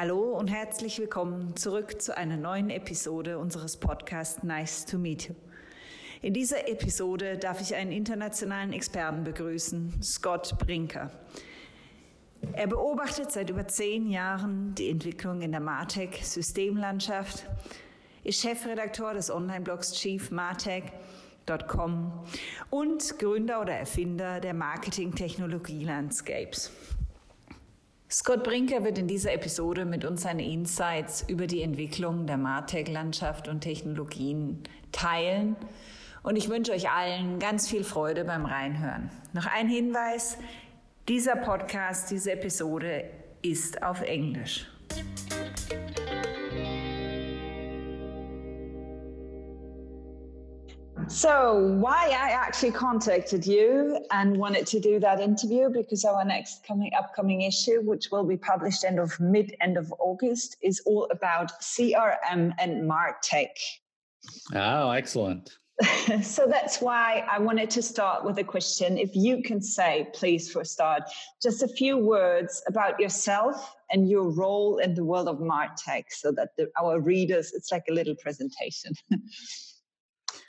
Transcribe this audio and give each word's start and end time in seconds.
Hallo 0.00 0.38
und 0.38 0.46
herzlich 0.46 1.00
willkommen 1.00 1.56
zurück 1.56 2.00
zu 2.00 2.16
einer 2.16 2.36
neuen 2.36 2.70
Episode 2.70 3.36
unseres 3.36 3.76
Podcasts 3.76 4.44
Nice 4.44 4.86
to 4.86 4.96
Meet 4.96 5.30
You. 5.30 5.34
In 6.22 6.34
dieser 6.34 6.68
Episode 6.68 7.36
darf 7.36 7.60
ich 7.60 7.74
einen 7.74 7.90
internationalen 7.90 8.72
Experten 8.72 9.24
begrüßen, 9.24 10.00
Scott 10.00 10.56
Brinker. 10.56 11.10
Er 12.52 12.68
beobachtet 12.68 13.32
seit 13.32 13.50
über 13.50 13.66
zehn 13.66 14.08
Jahren 14.08 14.72
die 14.76 14.88
Entwicklung 14.88 15.42
in 15.42 15.50
der 15.50 15.60
Martech-Systemlandschaft, 15.60 17.44
ist 18.22 18.40
Chefredakteur 18.40 19.14
des 19.14 19.32
Online-Blogs 19.32 19.94
Chief 19.94 20.30
Martech.com 20.30 22.12
und 22.70 23.18
Gründer 23.18 23.62
oder 23.62 23.72
Erfinder 23.72 24.38
der 24.38 24.54
Marketing-Technologie 24.54 25.82
Landscapes. 25.82 26.70
Scott 28.10 28.42
Brinker 28.42 28.84
wird 28.84 28.96
in 28.96 29.06
dieser 29.06 29.34
Episode 29.34 29.84
mit 29.84 30.06
uns 30.06 30.22
seine 30.22 30.42
Insights 30.42 31.26
über 31.28 31.46
die 31.46 31.60
Entwicklung 31.60 32.26
der 32.26 32.38
Martech-Landschaft 32.38 33.48
und 33.48 33.60
Technologien 33.60 34.62
teilen. 34.92 35.56
Und 36.22 36.36
ich 36.36 36.48
wünsche 36.48 36.72
euch 36.72 36.90
allen 36.90 37.38
ganz 37.38 37.68
viel 37.68 37.84
Freude 37.84 38.24
beim 38.24 38.46
Reinhören. 38.46 39.10
Noch 39.34 39.44
ein 39.44 39.68
Hinweis, 39.68 40.38
dieser 41.06 41.36
Podcast, 41.36 42.10
diese 42.10 42.32
Episode 42.32 43.04
ist 43.42 43.82
auf 43.82 44.00
Englisch. 44.00 44.66
So, 51.06 51.76
why 51.80 52.08
I 52.08 52.30
actually 52.30 52.72
contacted 52.72 53.46
you 53.46 53.98
and 54.10 54.36
wanted 54.36 54.66
to 54.68 54.80
do 54.80 54.98
that 55.00 55.20
interview 55.20 55.70
because 55.70 56.04
our 56.04 56.24
next 56.24 56.66
coming 56.66 56.90
upcoming 56.98 57.42
issue, 57.42 57.80
which 57.82 58.10
will 58.10 58.24
be 58.24 58.36
published 58.36 58.84
end 58.84 58.98
of 58.98 59.18
mid 59.20 59.56
end 59.60 59.76
of 59.76 59.92
August, 59.98 60.56
is 60.62 60.80
all 60.84 61.06
about 61.10 61.52
CRM 61.60 62.52
and 62.58 62.90
Martech. 62.90 63.56
Oh, 64.54 64.90
excellent. 64.90 65.56
so 66.22 66.46
that's 66.46 66.80
why 66.80 67.24
I 67.30 67.38
wanted 67.38 67.70
to 67.70 67.82
start 67.82 68.24
with 68.24 68.38
a 68.38 68.44
question. 68.44 68.98
If 68.98 69.14
you 69.14 69.42
can 69.42 69.62
say, 69.62 70.08
please, 70.12 70.50
for 70.50 70.62
a 70.62 70.64
start, 70.64 71.04
just 71.40 71.62
a 71.62 71.68
few 71.68 71.96
words 71.96 72.62
about 72.66 72.98
yourself 72.98 73.76
and 73.90 74.08
your 74.08 74.28
role 74.30 74.78
in 74.78 74.94
the 74.94 75.04
world 75.04 75.28
of 75.28 75.38
Martech 75.38 76.04
so 76.10 76.32
that 76.32 76.50
the, 76.56 76.68
our 76.80 77.00
readers, 77.00 77.52
it's 77.54 77.70
like 77.70 77.84
a 77.88 77.92
little 77.92 78.16
presentation. 78.16 78.92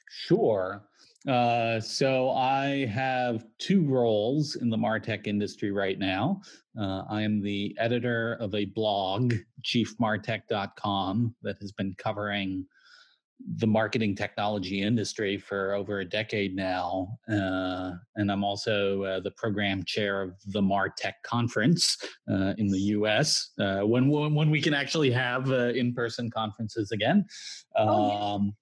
Sure. 0.10 0.84
Uh, 1.28 1.80
so 1.80 2.32
I 2.32 2.86
have 2.86 3.46
two 3.58 3.86
roles 3.86 4.56
in 4.56 4.70
the 4.70 4.78
Martech 4.78 5.28
industry 5.28 5.72
right 5.72 6.00
now. 6.00 6.42
Uh, 6.80 7.04
I 7.10 7.22
am 7.22 7.42
the 7.42 7.76
editor 7.78 8.38
of 8.40 8.56
a 8.56 8.66
blog, 8.66 9.34
chiefmartec.com, 9.64 11.36
that 11.44 11.58
has 11.60 11.72
been 11.74 11.94
covering 11.98 12.66
the 13.58 13.68
marketing 13.68 14.16
technology 14.16 14.82
industry 14.82 15.38
for 15.38 15.74
over 15.74 16.00
a 16.00 16.06
decade 16.06 16.56
now. 16.56 17.18
Uh, 17.32 17.92
and 18.16 18.32
I'm 18.32 18.44
also 18.44 19.04
uh, 19.04 19.20
the 19.20 19.32
program 19.32 19.84
chair 19.84 20.22
of 20.22 20.34
the 20.48 20.62
MarTech 20.62 21.14
conference 21.24 21.98
uh, 22.30 22.54
in 22.58 22.68
the 22.68 22.80
US 22.80 23.52
uh, 23.60 23.82
when, 23.82 24.10
when 24.10 24.50
we 24.50 24.62
can 24.62 24.74
actually 24.74 25.12
have 25.12 25.52
uh, 25.52 25.70
in 25.70 25.94
person 25.94 26.30
conferences 26.30 26.92
again. 26.92 27.26
Um, 27.78 27.88
oh. 27.90 28.12
Um, 28.12 28.56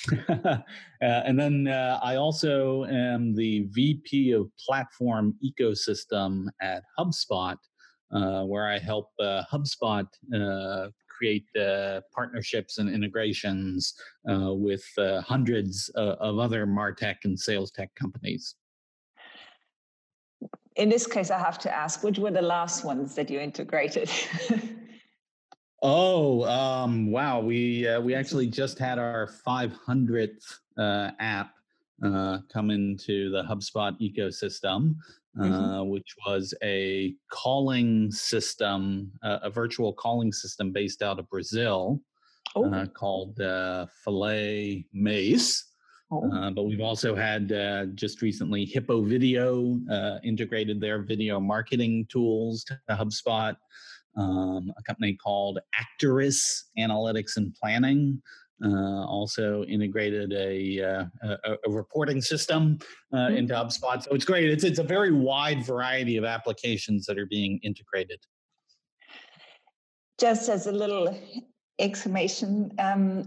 uh, 0.28 0.58
and 1.00 1.38
then 1.38 1.68
uh, 1.68 2.00
I 2.02 2.16
also 2.16 2.84
am 2.84 3.34
the 3.34 3.66
VP 3.70 4.32
of 4.32 4.50
Platform 4.58 5.34
Ecosystem 5.44 6.46
at 6.60 6.82
HubSpot, 6.98 7.56
uh, 8.12 8.44
where 8.44 8.68
I 8.68 8.78
help 8.78 9.10
uh, 9.20 9.42
HubSpot 9.50 10.06
uh, 10.34 10.88
create 11.08 11.46
uh, 11.56 12.00
partnerships 12.14 12.78
and 12.78 12.88
integrations 12.88 13.94
with 14.24 14.84
hundreds 14.96 15.88
of 15.94 16.38
other 16.38 16.66
Martech 16.66 17.16
and 17.24 17.38
sales 17.38 17.70
tech 17.70 17.94
companies. 17.94 18.56
In 20.76 20.88
this 20.88 21.06
case, 21.06 21.30
I 21.30 21.38
have 21.38 21.58
to 21.60 21.74
ask, 21.74 22.02
which 22.02 22.18
were 22.18 22.30
the 22.30 22.42
last 22.42 22.82
ones 22.82 23.14
that 23.14 23.30
you 23.30 23.38
integrated? 23.38 24.10
Oh, 25.84 26.44
um, 26.44 27.10
wow! 27.10 27.40
We 27.40 27.88
uh, 27.88 28.00
we 28.00 28.14
actually 28.14 28.46
just 28.46 28.78
had 28.78 29.00
our 29.00 29.28
500th 29.44 30.60
uh, 30.78 31.10
app 31.18 31.54
uh, 32.04 32.38
come 32.52 32.70
into 32.70 33.30
the 33.30 33.42
HubSpot 33.42 33.92
ecosystem, 34.00 34.94
uh, 35.40 35.44
mm-hmm. 35.44 35.88
which 35.88 36.14
was 36.24 36.54
a 36.62 37.16
calling 37.32 38.12
system, 38.12 39.10
uh, 39.24 39.40
a 39.42 39.50
virtual 39.50 39.92
calling 39.92 40.32
system 40.32 40.70
based 40.70 41.02
out 41.02 41.18
of 41.18 41.28
Brazil, 41.28 42.00
oh. 42.54 42.72
Uh, 42.72 42.86
called 42.86 43.40
uh, 43.40 43.86
Filet 44.04 44.86
Mace. 44.92 45.64
Oh. 46.12 46.30
Uh, 46.30 46.50
but 46.50 46.64
we've 46.64 46.80
also 46.80 47.16
had 47.16 47.52
uh, 47.52 47.86
just 47.94 48.20
recently 48.20 48.66
Hippo 48.66 49.02
Video 49.02 49.80
uh, 49.90 50.18
integrated 50.22 50.80
their 50.80 51.02
video 51.02 51.40
marketing 51.40 52.06
tools 52.10 52.64
to 52.64 52.78
HubSpot 52.90 53.56
um, 54.16 54.72
a 54.76 54.82
company 54.82 55.14
called 55.14 55.58
Actorus 55.74 56.64
Analytics 56.78 57.36
and 57.36 57.54
Planning. 57.54 58.22
Uh, 58.64 59.04
also 59.06 59.64
integrated 59.64 60.32
a, 60.32 60.80
uh, 60.80 61.04
a, 61.24 61.56
a, 61.66 61.70
reporting 61.70 62.20
system 62.20 62.78
uh, 63.12 63.16
mm-hmm. 63.16 63.38
into 63.38 63.54
HubSpot. 63.54 64.00
So 64.04 64.12
it's 64.12 64.24
great. 64.24 64.48
It's, 64.50 64.62
it's 64.62 64.78
a 64.78 64.84
very 64.84 65.10
wide 65.10 65.66
variety 65.66 66.16
of 66.16 66.24
applications 66.24 67.04
that 67.06 67.18
are 67.18 67.26
being 67.26 67.58
integrated. 67.64 68.20
Just 70.20 70.48
as 70.48 70.68
a 70.68 70.72
little 70.72 71.18
exclamation, 71.80 72.70
um, 72.78 73.24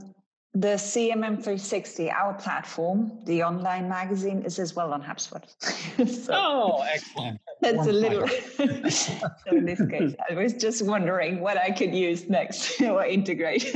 the 0.54 0.76
CMM360, 0.76 2.14
our 2.14 2.34
platform, 2.36 3.20
the 3.26 3.44
online 3.44 3.90
magazine, 3.90 4.42
is 4.44 4.58
as 4.58 4.74
well 4.74 4.94
on 4.94 5.04
HubSpot. 5.04 5.44
so 6.26 6.34
oh, 6.34 6.82
excellent. 6.90 7.42
That's 7.62 7.88
a 7.88 7.92
little. 7.92 8.28
so 8.90 9.52
in 9.52 9.66
this 9.66 9.82
case, 9.88 10.14
I 10.30 10.34
was 10.34 10.54
just 10.54 10.86
wondering 10.86 11.40
what 11.40 11.58
I 11.58 11.72
could 11.72 11.94
use 11.94 12.30
next 12.30 12.82
or 12.82 13.06
integrate. 13.06 13.74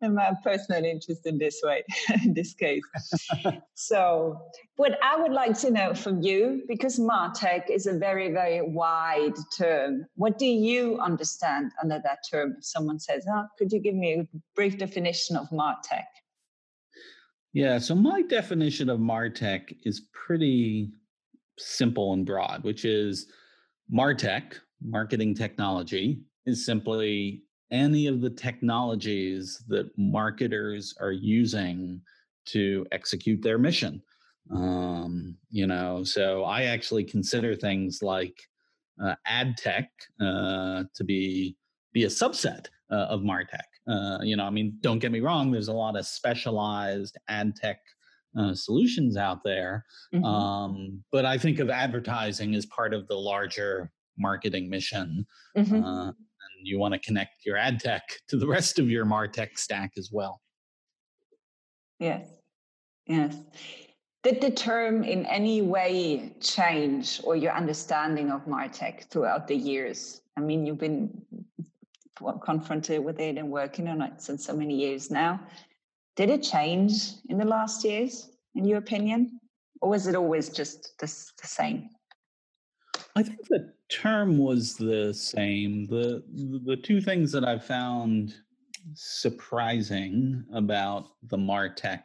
and 0.00 0.14
my 0.14 0.32
personal 0.42 0.84
interest 0.84 1.26
in 1.26 1.38
this 1.38 1.60
way, 1.62 1.84
in 2.24 2.34
this 2.34 2.54
case. 2.54 2.82
so, 3.74 4.40
what 4.76 4.98
I 5.02 5.16
would 5.20 5.32
like 5.32 5.58
to 5.60 5.70
know 5.70 5.94
from 5.94 6.22
you, 6.22 6.62
because 6.68 6.98
Martech 6.98 7.70
is 7.70 7.86
a 7.86 7.98
very, 7.98 8.32
very 8.32 8.62
wide 8.62 9.34
term, 9.56 10.06
what 10.14 10.38
do 10.38 10.46
you 10.46 10.98
understand 11.00 11.72
under 11.82 12.00
that 12.04 12.18
term? 12.30 12.54
If 12.58 12.64
someone 12.64 12.98
says, 12.98 13.26
oh, 13.30 13.46
could 13.58 13.72
you 13.72 13.80
give 13.80 13.94
me 13.94 14.20
a 14.20 14.28
brief 14.54 14.78
definition 14.78 15.36
of 15.36 15.48
Martech? 15.50 16.04
Yeah, 17.52 17.78
so 17.78 17.94
my 17.94 18.22
definition 18.22 18.88
of 18.88 19.00
Martech 19.00 19.74
is 19.84 20.02
pretty 20.12 20.92
simple 21.58 22.12
and 22.12 22.24
broad, 22.24 22.64
which 22.64 22.84
is 22.84 23.26
Martech, 23.92 24.54
marketing 24.82 25.34
technology, 25.34 26.20
is 26.46 26.64
simply 26.64 27.42
any 27.70 28.06
of 28.06 28.20
the 28.20 28.30
technologies 28.30 29.62
that 29.68 29.90
marketers 29.98 30.94
are 31.00 31.12
using 31.12 32.00
to 32.46 32.86
execute 32.92 33.42
their 33.42 33.58
mission. 33.58 34.02
Um, 34.50 35.36
you 35.50 35.66
know, 35.66 36.02
so 36.04 36.44
I 36.44 36.64
actually 36.64 37.04
consider 37.04 37.54
things 37.54 38.02
like 38.02 38.40
uh, 39.02 39.14
ad 39.26 39.56
tech 39.58 39.90
uh, 40.20 40.84
to 40.94 41.04
be 41.04 41.56
be 41.92 42.04
a 42.04 42.08
subset 42.08 42.66
uh, 42.90 43.06
of 43.10 43.20
martech. 43.20 43.68
Uh, 43.86 44.18
you 44.22 44.36
know, 44.36 44.44
I 44.44 44.50
mean, 44.50 44.78
don't 44.80 44.98
get 44.98 45.12
me 45.12 45.20
wrong. 45.20 45.50
There's 45.50 45.68
a 45.68 45.72
lot 45.72 45.96
of 45.96 46.06
specialized 46.06 47.16
ad 47.28 47.56
tech 47.56 47.80
uh, 48.38 48.54
solutions 48.54 49.16
out 49.16 49.42
there, 49.44 49.84
mm-hmm. 50.14 50.24
um, 50.24 51.02
but 51.10 51.24
I 51.24 51.38
think 51.38 51.58
of 51.58 51.70
advertising 51.70 52.54
as 52.54 52.66
part 52.66 52.94
of 52.94 53.08
the 53.08 53.16
larger 53.16 53.90
marketing 54.16 54.70
mission. 54.70 55.26
Mm-hmm. 55.56 55.82
Uh, 55.82 56.12
you 56.62 56.78
want 56.78 56.94
to 56.94 57.00
connect 57.00 57.44
your 57.44 57.56
ad 57.56 57.80
tech 57.80 58.02
to 58.28 58.36
the 58.36 58.46
rest 58.46 58.78
of 58.78 58.90
your 58.90 59.04
martech 59.04 59.58
stack 59.58 59.92
as 59.96 60.10
well 60.12 60.40
yes 61.98 62.26
yes 63.06 63.36
did 64.22 64.40
the 64.40 64.50
term 64.50 65.04
in 65.04 65.24
any 65.26 65.62
way 65.62 66.32
change 66.40 67.20
or 67.24 67.36
your 67.36 67.52
understanding 67.52 68.30
of 68.30 68.44
martech 68.46 69.04
throughout 69.10 69.46
the 69.46 69.56
years 69.56 70.22
i 70.36 70.40
mean 70.40 70.66
you've 70.66 70.78
been 70.78 71.10
confronted 72.44 73.04
with 73.04 73.20
it 73.20 73.38
and 73.38 73.48
working 73.48 73.86
on 73.86 74.02
it 74.02 74.20
since 74.20 74.44
so 74.44 74.52
many 74.52 74.74
years 74.74 75.10
now 75.10 75.40
did 76.18 76.28
it 76.36 76.42
change 76.42 76.92
in 77.30 77.38
the 77.38 77.50
last 77.56 77.84
years 77.84 78.12
in 78.56 78.64
your 78.64 78.78
opinion 78.78 79.40
or 79.80 79.90
was 79.90 80.06
it 80.08 80.14
always 80.14 80.46
just 80.60 80.78
the, 81.00 81.06
the 81.40 81.48
same 81.60 81.88
I 83.18 83.22
think 83.22 83.48
the 83.48 83.72
term 83.88 84.38
was 84.38 84.76
the 84.76 85.12
same. 85.12 85.86
The 85.86 86.22
the 86.64 86.76
two 86.76 87.00
things 87.00 87.32
that 87.32 87.44
I 87.44 87.58
found 87.58 88.34
surprising 88.94 90.44
about 90.52 91.08
the 91.24 91.36
Martech 91.36 92.04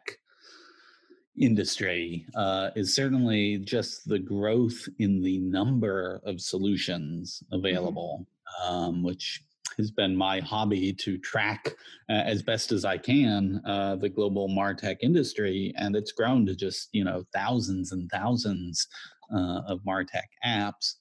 industry 1.39 2.25
uh, 2.36 2.71
is 2.75 2.95
certainly 2.95 3.57
just 3.60 4.07
the 4.07 4.19
growth 4.19 4.88
in 5.00 5.21
the 5.21 5.39
number 5.39 6.21
of 6.25 6.42
solutions 6.42 7.44
mm-hmm. 7.45 7.60
available, 7.60 8.27
mm-hmm. 8.62 8.74
um, 8.74 9.04
which 9.04 9.44
has 9.78 9.92
been 9.92 10.16
my 10.16 10.40
hobby 10.40 10.94
to 10.94 11.18
track 11.18 11.75
uh, 12.10 12.14
as 12.14 12.42
best 12.42 12.72
as 12.72 12.86
I 12.86 12.98
can 12.98 13.62
uh, 13.66 13.96
the 13.96 14.10
global 14.10 14.50
martech 14.50 14.98
industry, 15.02 15.74
and 15.78 15.96
it's 15.96 16.12
grown 16.12 16.46
to 16.48 16.56
just 16.56 16.90
you 16.92 17.04
know 17.04 17.24
thousands 17.34 17.92
and 17.92 18.10
thousands 18.12 18.88
uh, 19.34 19.62
of 19.68 19.80
martech 19.88 20.28
apps. 20.46 20.96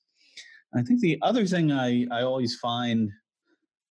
I 0.75 0.83
think 0.83 1.01
the 1.01 1.19
other 1.23 1.47
thing 1.47 1.73
I 1.73 2.07
I 2.11 2.23
always 2.23 2.57
find 2.57 3.11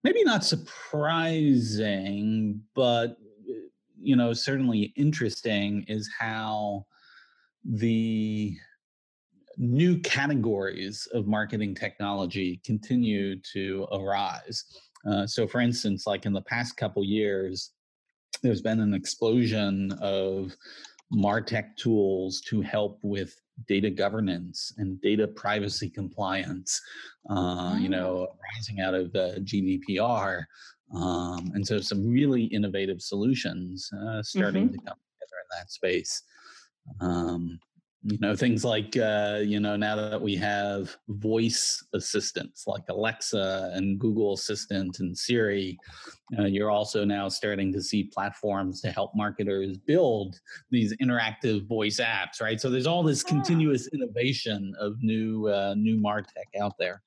maybe 0.04 0.24
not 0.24 0.46
surprising, 0.46 2.62
but 2.76 3.18
you 4.00 4.16
know 4.16 4.34
certainly 4.34 4.94
interesting 4.96 5.86
is 5.88 6.08
how 6.20 6.86
the 7.64 8.56
new 9.58 10.00
categories 10.00 11.08
of 11.14 11.28
marketing 11.28 11.76
technology 11.76 12.62
continue 12.66 13.40
to 13.54 13.88
arise. 13.92 14.66
Uh, 15.06 15.26
so, 15.26 15.48
for 15.48 15.62
instance, 15.62 16.06
like 16.06 16.26
in 16.26 16.34
the 16.34 16.42
past 16.42 16.78
couple 16.78 17.04
years, 17.04 17.72
there's 18.44 18.62
been 18.62 18.80
an 18.80 18.94
explosion 18.94 19.92
of 20.02 20.56
martech 21.14 21.76
tools 21.78 22.42
to 22.42 22.62
help 22.62 23.00
with 23.02 23.40
data 23.68 23.90
governance 23.90 24.74
and 24.78 25.02
data 25.02 25.28
privacy 25.28 25.90
compliance. 25.90 26.80
Uh, 27.30 27.78
You 27.80 27.90
know, 27.90 28.28
rising 28.56 28.80
out 28.82 28.94
of 28.94 29.12
the 29.12 29.42
GDPR, 29.44 30.46
um, 30.94 31.52
and 31.54 31.66
so 31.66 31.80
some 31.80 32.08
really 32.08 32.44
innovative 32.46 33.02
solutions 33.02 33.90
uh, 33.94 34.22
starting 34.24 34.66
mm-hmm. 34.66 34.74
to 34.74 34.86
come 34.86 34.98
together 35.20 35.38
in 35.44 35.60
that 35.60 35.72
space. 35.72 36.24
Um, 37.02 37.60
you 38.04 38.18
know 38.20 38.36
things 38.36 38.64
like 38.64 38.96
uh, 38.98 39.40
you 39.44 39.60
know 39.60 39.76
now 39.76 39.96
that 39.96 40.22
we 40.22 40.36
have 40.36 40.96
voice 41.10 41.84
assistants 41.94 42.66
like 42.68 42.84
alexa 42.90 43.72
and 43.74 44.00
google 44.00 44.34
assistant 44.34 45.00
and 45.00 45.18
siri 45.18 45.78
uh, 46.38 46.46
you're 46.46 46.70
also 46.70 47.04
now 47.04 47.28
starting 47.28 47.72
to 47.74 47.82
see 47.82 48.04
platforms 48.04 48.82
to 48.82 48.92
help 48.92 49.16
marketers 49.16 49.78
build 49.78 50.40
these 50.70 50.96
interactive 50.98 51.68
voice 51.68 52.00
apps 52.00 52.42
right 52.42 52.62
so 52.62 52.70
there's 52.70 52.88
all 52.88 53.04
this 53.04 53.24
yeah. 53.26 53.34
continuous 53.34 53.88
innovation 53.94 54.74
of 54.80 55.02
new 55.02 55.48
uh, 55.48 55.74
new 55.76 55.98
martech 55.98 56.50
out 56.62 56.78
there 56.78 57.02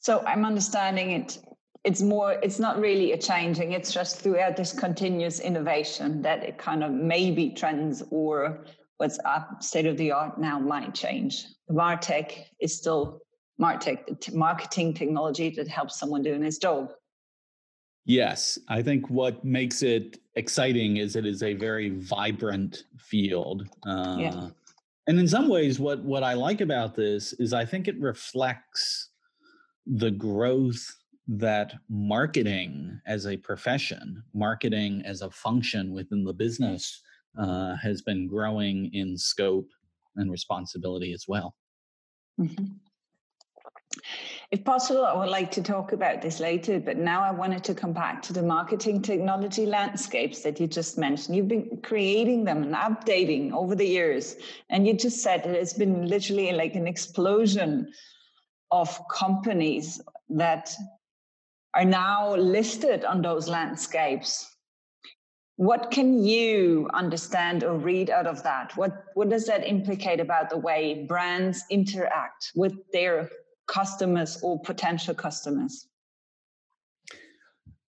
so 0.00 0.22
i'm 0.26 0.44
understanding 0.44 1.12
it 1.12 1.38
it's 1.84 2.02
more 2.02 2.32
it's 2.42 2.58
not 2.58 2.80
really 2.80 3.12
a 3.12 3.16
changing 3.16 3.72
it's 3.72 3.92
just 3.92 4.20
throughout 4.20 4.56
this 4.56 4.72
continuous 4.72 5.38
innovation 5.38 6.20
that 6.20 6.42
it 6.42 6.58
kind 6.58 6.82
of 6.82 6.90
maybe 6.90 7.50
trends 7.50 8.02
or 8.10 8.64
what's 8.98 9.18
up 9.24 9.62
state 9.62 9.86
of 9.86 9.96
the 9.96 10.12
art 10.12 10.38
now 10.38 10.58
might 10.58 10.94
change. 10.94 11.46
MarTech 11.70 12.32
is 12.60 12.76
still 12.76 13.20
MarTech, 13.60 14.06
the 14.06 14.14
t- 14.14 14.32
marketing 14.34 14.94
technology 14.94 15.50
that 15.50 15.68
helps 15.68 15.98
someone 15.98 16.22
doing 16.22 16.42
his 16.42 16.58
job. 16.58 16.92
Yes, 18.04 18.58
I 18.68 18.82
think 18.82 19.10
what 19.10 19.44
makes 19.44 19.82
it 19.82 20.20
exciting 20.36 20.98
is 20.98 21.16
it 21.16 21.26
is 21.26 21.42
a 21.42 21.54
very 21.54 21.90
vibrant 21.90 22.84
field. 22.98 23.68
Uh, 23.84 24.16
yeah. 24.18 24.48
And 25.08 25.18
in 25.18 25.26
some 25.26 25.48
ways, 25.48 25.78
what 25.78 26.02
what 26.02 26.22
I 26.22 26.34
like 26.34 26.60
about 26.60 26.94
this 26.94 27.32
is 27.34 27.52
I 27.52 27.64
think 27.64 27.88
it 27.88 27.98
reflects 28.00 29.10
the 29.86 30.10
growth 30.10 30.94
that 31.28 31.74
marketing 31.88 33.00
as 33.06 33.26
a 33.26 33.36
profession, 33.36 34.22
marketing 34.34 35.02
as 35.04 35.22
a 35.22 35.30
function 35.30 35.92
within 35.92 36.24
the 36.24 36.32
business 36.32 37.02
uh, 37.38 37.76
has 37.76 38.02
been 38.02 38.26
growing 38.26 38.90
in 38.92 39.16
scope 39.16 39.68
and 40.16 40.30
responsibility 40.30 41.12
as 41.12 41.24
well. 41.28 41.54
Mm-hmm. 42.40 42.64
If 44.50 44.64
possible, 44.64 45.04
I 45.04 45.14
would 45.14 45.28
like 45.28 45.50
to 45.52 45.62
talk 45.62 45.92
about 45.92 46.22
this 46.22 46.38
later, 46.38 46.78
but 46.78 46.96
now 46.96 47.22
I 47.22 47.32
wanted 47.32 47.64
to 47.64 47.74
come 47.74 47.92
back 47.92 48.22
to 48.22 48.32
the 48.32 48.42
marketing 48.42 49.02
technology 49.02 49.66
landscapes 49.66 50.42
that 50.42 50.60
you 50.60 50.66
just 50.66 50.98
mentioned. 50.98 51.36
You've 51.36 51.48
been 51.48 51.80
creating 51.82 52.44
them 52.44 52.62
and 52.62 52.74
updating 52.74 53.52
over 53.52 53.74
the 53.74 53.86
years, 53.86 54.36
and 54.70 54.86
you 54.86 54.94
just 54.94 55.22
said 55.22 55.44
it 55.44 55.56
has 55.56 55.74
been 55.74 56.06
literally 56.06 56.52
like 56.52 56.74
an 56.74 56.86
explosion 56.86 57.92
of 58.70 59.00
companies 59.08 60.00
that 60.28 60.72
are 61.74 61.84
now 61.84 62.34
listed 62.36 63.04
on 63.04 63.22
those 63.22 63.48
landscapes 63.48 64.55
what 65.56 65.90
can 65.90 66.22
you 66.22 66.88
understand 66.92 67.64
or 67.64 67.76
read 67.76 68.10
out 68.10 68.26
of 68.26 68.42
that? 68.42 68.76
What 68.76 69.04
what 69.14 69.30
does 69.30 69.46
that 69.46 69.66
implicate 69.66 70.20
about 70.20 70.50
the 70.50 70.58
way 70.58 71.06
brands 71.08 71.64
interact 71.70 72.52
with 72.54 72.74
their 72.92 73.30
customers 73.66 74.38
or 74.42 74.60
potential 74.60 75.14
customers? 75.14 75.88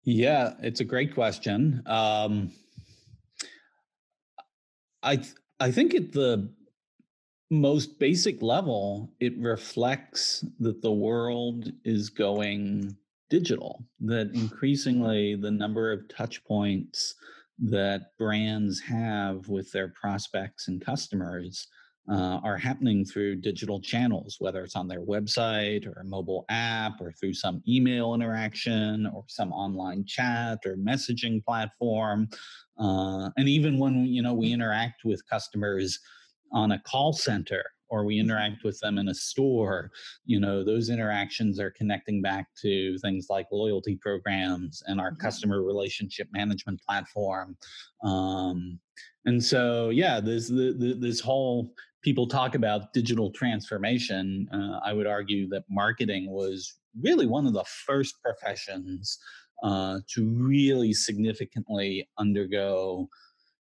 Yeah 0.04 0.54
it's 0.62 0.80
a 0.80 0.86
great 0.86 1.14
question. 1.14 1.84
Um, 1.86 2.52
i 5.04 5.22
i 5.60 5.72
think 5.72 5.94
at 5.94 6.12
the 6.12 6.50
most 7.52 8.00
basic 8.00 8.42
level 8.42 9.14
it 9.20 9.38
reflects 9.38 10.44
that 10.60 10.82
the 10.82 10.92
world 10.92 11.72
is 11.86 12.10
going 12.10 12.96
digital 13.30 13.86
that 14.00 14.32
increasingly 14.34 15.36
the 15.36 15.52
number 15.52 15.92
of 15.92 16.08
touch 16.10 16.44
points 16.46 17.16
that 17.60 18.18
brands 18.18 18.80
have 18.82 19.48
with 19.48 19.72
their 19.72 19.90
prospects 19.90 20.68
and 20.68 20.84
customers 20.84 21.68
uh, 22.10 22.40
are 22.44 22.58
happening 22.58 23.04
through 23.04 23.36
digital 23.36 23.82
channels, 23.82 24.38
whether 24.40 24.64
it's 24.64 24.76
on 24.76 24.88
their 24.88 25.02
website 25.02 25.86
or 25.86 26.00
a 26.00 26.06
mobile 26.06 26.46
app 26.50 27.02
or 27.02 27.12
through 27.12 27.34
some 27.34 27.62
email 27.68 28.14
interaction 28.14 29.06
or 29.08 29.26
some 29.28 29.52
online 29.52 30.06
chat 30.06 30.60
or 30.66 30.78
messaging 30.78 31.44
platform. 31.44 32.30
Uh, 32.80 33.30
and 33.36 33.50
even 33.50 33.78
when 33.78 34.06
you 34.06 34.22
know 34.22 34.34
we 34.34 34.54
interact 34.54 35.04
with 35.04 35.28
customers 35.30 36.00
on 36.54 36.72
a 36.72 36.80
call 36.80 37.12
center 37.12 37.64
or 37.90 38.06
we 38.06 38.16
mm-hmm. 38.16 38.30
interact 38.30 38.64
with 38.64 38.80
them 38.80 38.98
in 38.98 39.08
a 39.08 39.14
store 39.14 39.92
you 40.26 40.40
know 40.40 40.64
those 40.64 40.90
interactions 40.90 41.60
are 41.60 41.72
connecting 41.72 42.22
back 42.22 42.48
to 42.62 42.98
things 43.00 43.28
like 43.30 43.48
loyalty 43.52 43.98
programs 44.02 44.84
and 44.88 45.00
our 45.00 45.12
mm-hmm. 45.12 45.22
customer 45.22 45.62
relationship 45.64 46.28
management 46.32 46.80
platform 46.88 47.58
um, 48.04 48.80
and 49.26 49.44
so 49.44 49.90
yeah 49.90 50.20
this 50.20 50.48
the, 50.48 50.98
this 51.00 51.20
whole 51.20 51.74
people 52.04 52.28
talk 52.28 52.56
about 52.56 52.94
digital 52.94 53.32
transformation 53.32 54.48
uh, 54.54 54.80
i 54.84 54.94
would 54.94 55.08
argue 55.08 55.48
that 55.48 55.64
marketing 55.70 56.30
was 56.30 56.76
really 57.02 57.28
one 57.28 57.46
of 57.46 57.54
the 57.54 57.66
first 57.86 58.16
professions 58.22 59.20
uh, 59.64 60.00
to 60.08 60.30
really 60.30 60.94
significantly 60.94 62.08
undergo 62.20 63.10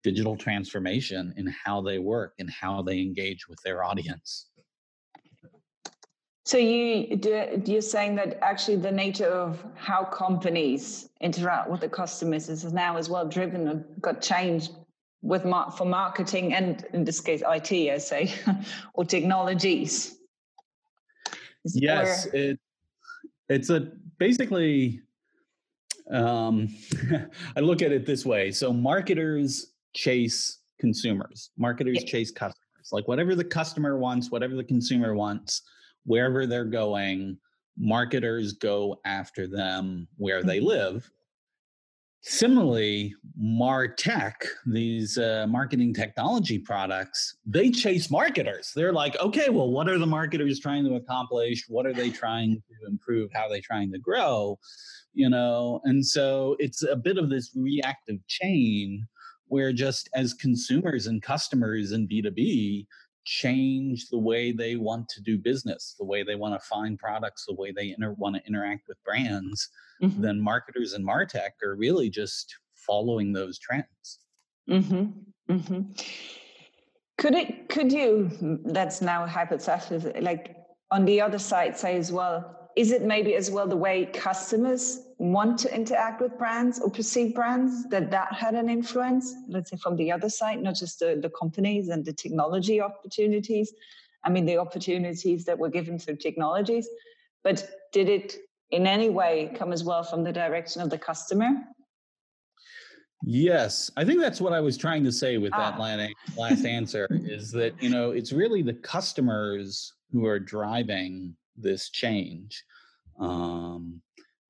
digital 0.03 0.37
transformation 0.37 1.35
in 1.37 1.47
how 1.65 1.81
they 1.81 1.99
work 1.99 2.35
and 2.39 2.51
how 2.51 2.83
they 2.83 3.01
engage 3.01 3.49
with 3.49 3.61
their 3.63 3.85
audience. 3.85 4.47
So 6.45 6.57
you 6.57 7.17
do 7.17 7.63
you're 7.67 7.83
saying 7.83 8.15
that 8.17 8.39
actually 8.41 8.77
the 8.77 8.91
nature 8.91 9.27
of 9.27 9.63
how 9.75 10.05
companies 10.05 11.11
interact 11.21 11.69
with 11.69 11.83
the 11.83 11.91
customers 11.91 12.49
is 12.49 12.65
now 12.73 12.97
as 12.97 13.11
well 13.11 13.29
driven 13.29 13.69
and 13.69 13.85
got 14.01 14.23
changed 14.23 14.71
with 15.21 15.45
mar- 15.45 15.71
for 15.71 15.85
marketing 15.85 16.55
and 16.55 16.87
in 16.95 17.05
this 17.05 17.21
case 17.21 17.43
IT, 17.47 17.93
I 17.93 17.99
say, 17.99 18.33
or 18.95 19.05
technologies. 19.05 20.17
Yes, 21.65 22.27
it, 22.33 22.59
it's 23.49 23.71
a 23.71 23.93
basically. 24.19 25.03
Um, 26.11 26.75
I 27.57 27.61
look 27.61 27.83
at 27.83 27.93
it 27.93 28.07
this 28.07 28.25
way: 28.25 28.53
so 28.53 28.73
marketers 28.73 29.75
chase 29.99 30.61
consumers. 30.79 31.51
Marketers 31.59 31.99
yeah. 32.01 32.07
chase 32.07 32.31
customers. 32.31 32.89
Like 32.93 33.09
whatever 33.09 33.35
the 33.35 33.45
customer 33.45 33.99
wants, 33.99 34.31
whatever 34.31 34.55
the 34.55 34.65
consumer 34.65 35.15
wants, 35.15 35.63
wherever 36.05 36.47
they're 36.47 36.65
going, 36.65 37.37
marketers 37.77 38.53
go 38.53 39.01
after 39.05 39.49
them 39.49 40.07
where 40.17 40.45
they 40.45 40.59
mm-hmm. 40.59 40.69
live. 40.69 41.11
Similarly, 42.21 43.15
Martech, 43.41 44.35
these 44.67 45.19
uh, 45.19 45.47
marketing 45.49 45.95
technology 45.95 46.59
products, 46.59 47.37
they 47.45 47.71
chase 47.71 48.11
marketers. 48.11 48.73
They're 48.75 48.93
like, 48.93 49.19
okay, 49.19 49.51
well, 49.51 49.71
what 49.71 49.89
are 49.89 49.99
the 49.99 50.07
marketers 50.07 50.61
trying 50.61 50.85
to 50.85 50.95
accomplish? 50.95 51.65
What 51.69 51.87
are 51.87 51.93
they 51.93 52.11
trying 52.11 52.55
to 52.55 52.89
improve? 52.89 53.31
How 53.33 53.47
are 53.47 53.51
they 53.51 53.61
trying 53.61 53.93
to 53.93 53.99
grow? 53.99 54.59
You 55.15 55.31
know, 55.31 55.81
and 55.85 56.05
so 56.05 56.57
it's 56.59 56.83
a 56.83 56.97
bit 56.97 57.19
of 57.19 57.31
this 57.31 57.53
reactive 57.57 58.25
chain 58.27 59.07
where 59.49 59.73
just 59.73 60.09
as 60.15 60.35
consumers 60.35 61.07
and 61.07 61.23
customers 61.23 61.93
in 61.93 62.09
B2B 62.09 62.87
change 63.25 64.09
the 64.09 64.19
way 64.19 64.53
they 64.53 64.77
want 64.77 65.09
to 65.11 65.21
do 65.21 65.37
business, 65.37 65.95
the 65.99 66.05
way 66.05 66.23
they 66.23 66.35
want 66.35 66.55
to 66.55 66.67
find 66.67 66.99
products, 66.99 67.45
the 67.47 67.55
way 67.55 67.73
they 67.73 67.95
inter- 67.97 68.15
want 68.17 68.37
to 68.37 68.47
interact 68.47 68.89
with 68.89 69.03
brands, 69.05 69.69
mm-hmm. 70.03 70.21
then 70.21 70.41
marketers 70.41 70.95
and 70.95 71.07
Martech 71.07 71.51
are 71.63 71.75
really 71.77 72.09
just 72.09 72.57
following 72.75 73.33
those 73.33 73.59
trends. 73.59 74.21
Mm-hmm. 74.69 75.53
Mm-hmm. 75.53 75.81
Could 77.19 77.35
it? 77.35 77.69
Could 77.69 77.93
you? 77.93 78.31
That's 78.65 79.03
now 79.03 79.27
hypothetical. 79.27 80.13
Like 80.23 80.57
on 80.91 81.05
the 81.05 81.21
other 81.21 81.39
side, 81.39 81.77
say 81.77 81.97
as 81.97 82.13
well. 82.13 82.71
is 82.77 82.93
it 82.93 83.03
maybe 83.03 83.35
as 83.35 83.51
well 83.51 83.67
the 83.67 83.77
way 83.77 84.07
customers 84.07 85.08
want 85.19 85.59
to 85.59 85.75
interact 85.75 86.21
with 86.21 86.39
brands 86.39 86.79
or 86.81 86.89
perceive 86.89 87.35
brands 87.35 87.89
that 87.89 88.11
that 88.11 88.33
had 88.33 88.55
an 88.55 88.71
influence 88.71 89.35
let's 89.49 89.71
say 89.71 89.77
from 89.77 89.97
the 89.97 90.13
other 90.13 90.31
side 90.31 90.63
not 90.63 90.77
just 90.77 91.01
the, 91.01 91.19
the 91.21 91.31
companies 91.31 91.89
and 91.89 92.05
the 92.05 92.13
technology 92.13 92.81
opportunities 92.81 93.73
i 94.25 94.31
mean 94.31 94.47
the 94.47 94.57
opportunities 94.57 95.45
that 95.45 95.59
were 95.59 95.69
given 95.69 95.99
through 95.99 96.17
technologies 96.17 96.89
but 97.43 97.69
did 97.93 98.09
it 98.09 98.37
in 98.71 98.87
any 98.87 99.11
way 99.11 99.53
come 99.59 99.73
as 99.73 99.83
well 99.83 100.05
from 100.05 100.23
the 100.23 100.33
direction 100.33 100.81
of 100.81 100.89
the 100.89 100.99
customer 100.99 101.51
Yes, 103.25 103.91
I 103.97 104.05
think 104.05 104.21
that's 104.21 104.41
what 104.41 104.53
I 104.53 104.61
was 104.61 104.77
trying 104.77 105.03
to 105.05 105.11
say 105.11 105.39
with 105.39 105.51
that 105.51 105.75
ah. 105.77 106.09
last 106.37 106.65
answer 106.65 107.09
is 107.11 107.51
that, 107.51 107.75
you 107.83 107.91
know, 107.91 108.13
it's 108.13 108.33
really 108.33 108.63
the 108.63 108.75
customers 108.75 109.93
who 110.13 110.25
are 110.25 110.39
driving 110.39 111.35
this 111.57 111.91
change. 111.91 112.63
Um, 113.19 114.01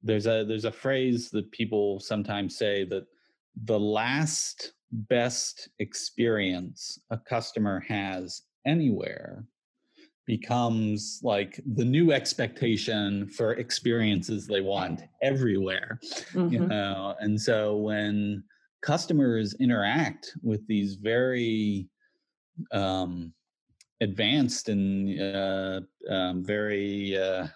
there's 0.08 0.26
a 0.26 0.42
there's 0.48 0.64
a 0.64 0.72
phrase 0.72 1.28
that 1.30 1.52
people 1.52 2.00
sometimes 2.00 2.56
say 2.56 2.82
that 2.84 3.04
the 3.64 3.78
last 3.78 4.72
best 4.90 5.68
experience 5.80 6.98
a 7.10 7.18
customer 7.18 7.78
has 7.86 8.42
anywhere 8.66 9.44
becomes 10.26 11.20
like 11.22 11.60
the 11.74 11.84
new 11.84 12.10
expectation 12.12 13.28
for 13.28 13.52
experiences 13.54 14.46
they 14.46 14.62
want 14.62 15.02
everywhere 15.22 15.98
mm-hmm. 16.32 16.48
you 16.48 16.60
know 16.60 17.14
and 17.20 17.38
so 17.38 17.76
when 17.76 18.42
customers 18.80 19.54
interact 19.60 20.32
with 20.42 20.66
these 20.66 20.94
very 20.94 21.86
um, 22.72 23.32
advanced 24.00 24.70
and 24.70 25.20
uh, 25.20 25.80
um, 26.10 26.42
very 26.44 27.18
uh, 27.18 27.46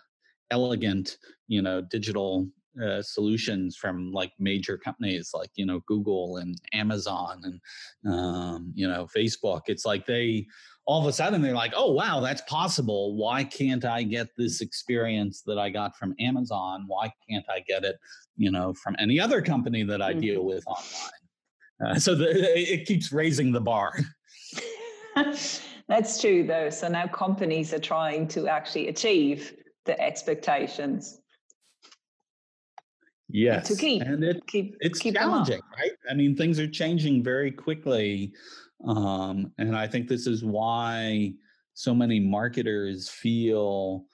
elegant, 0.53 1.17
you 1.49 1.63
know, 1.63 1.81
digital 1.81 2.47
uh, 2.83 3.03
solutions 3.03 3.77
from 3.77 4.13
like 4.13 4.33
major 4.39 4.79
companies 4.79 5.33
like 5.35 5.51
you 5.57 5.67
know 5.67 5.81
Google 5.87 6.39
and 6.39 6.57
Amazon 6.73 7.43
and 7.45 8.15
um, 8.15 8.73
you 8.75 8.89
know 8.89 9.07
Facebook. 9.15 9.63
It's 9.67 9.85
like 9.85 10.07
they 10.07 10.47
all 10.87 11.01
of 11.01 11.07
a 11.07 11.13
sudden 11.13 11.43
they're 11.43 11.55
like, 11.55 11.75
oh 11.77 11.93
wow, 11.93 12.21
that's 12.21 12.43
possible. 12.43 13.17
Why 13.17 13.45
can't 13.45 13.85
I 13.85 14.03
get 14.03 14.29
this 14.37 14.61
experience 14.61 15.43
that 15.47 15.59
I 15.59 15.71
got 15.71 15.97
from 15.97 16.15
Amazon? 16.19 16.85
Why 16.87 17.13
can't 17.29 17.45
I 17.51 17.61
get 17.61 17.85
it, 17.85 17.97
you 18.37 18.51
know, 18.51 18.73
from 18.75 18.97
any 18.99 19.21
other 19.21 19.43
company 19.43 19.83
that 19.85 20.03
I 20.03 20.13
mm-hmm. 20.13 20.21
deal 20.21 20.45
with 20.45 20.65
online? 20.67 21.95
Uh, 21.95 21.99
so 21.99 22.15
the, 22.15 22.31
it 22.59 22.87
keeps 22.87 23.13
raising 23.13 23.53
the 23.53 23.61
bar. 23.61 23.93
That's 25.15 26.21
true, 26.21 26.45
though. 26.45 26.71
So 26.71 26.89
now 26.89 27.07
companies 27.07 27.75
are 27.75 27.79
trying 27.79 28.29
to 28.29 28.49
actually 28.49 28.89
achieve 28.89 29.53
the 29.85 30.01
expectations. 30.01 31.21
Yes, 33.29 33.69
to 33.69 33.77
keep 33.77 34.03
and 34.03 34.23
it, 34.23 34.47
keep, 34.47 34.77
it's 34.81 34.99
keep 34.99 35.15
challenging, 35.15 35.61
right? 35.79 35.93
I 36.11 36.15
mean, 36.15 36.37
things 36.37 36.59
are 36.61 36.69
changing 36.69 37.23
very 37.23 37.51
quickly, 37.51 38.33
um, 38.85 39.53
and 39.59 39.75
I 39.75 39.87
think 39.87 40.07
this 40.07 40.27
is 40.27 40.45
why 40.45 41.33
so 41.73 41.95
many 41.95 42.21
marketers 42.21 43.09
feel 43.09 44.05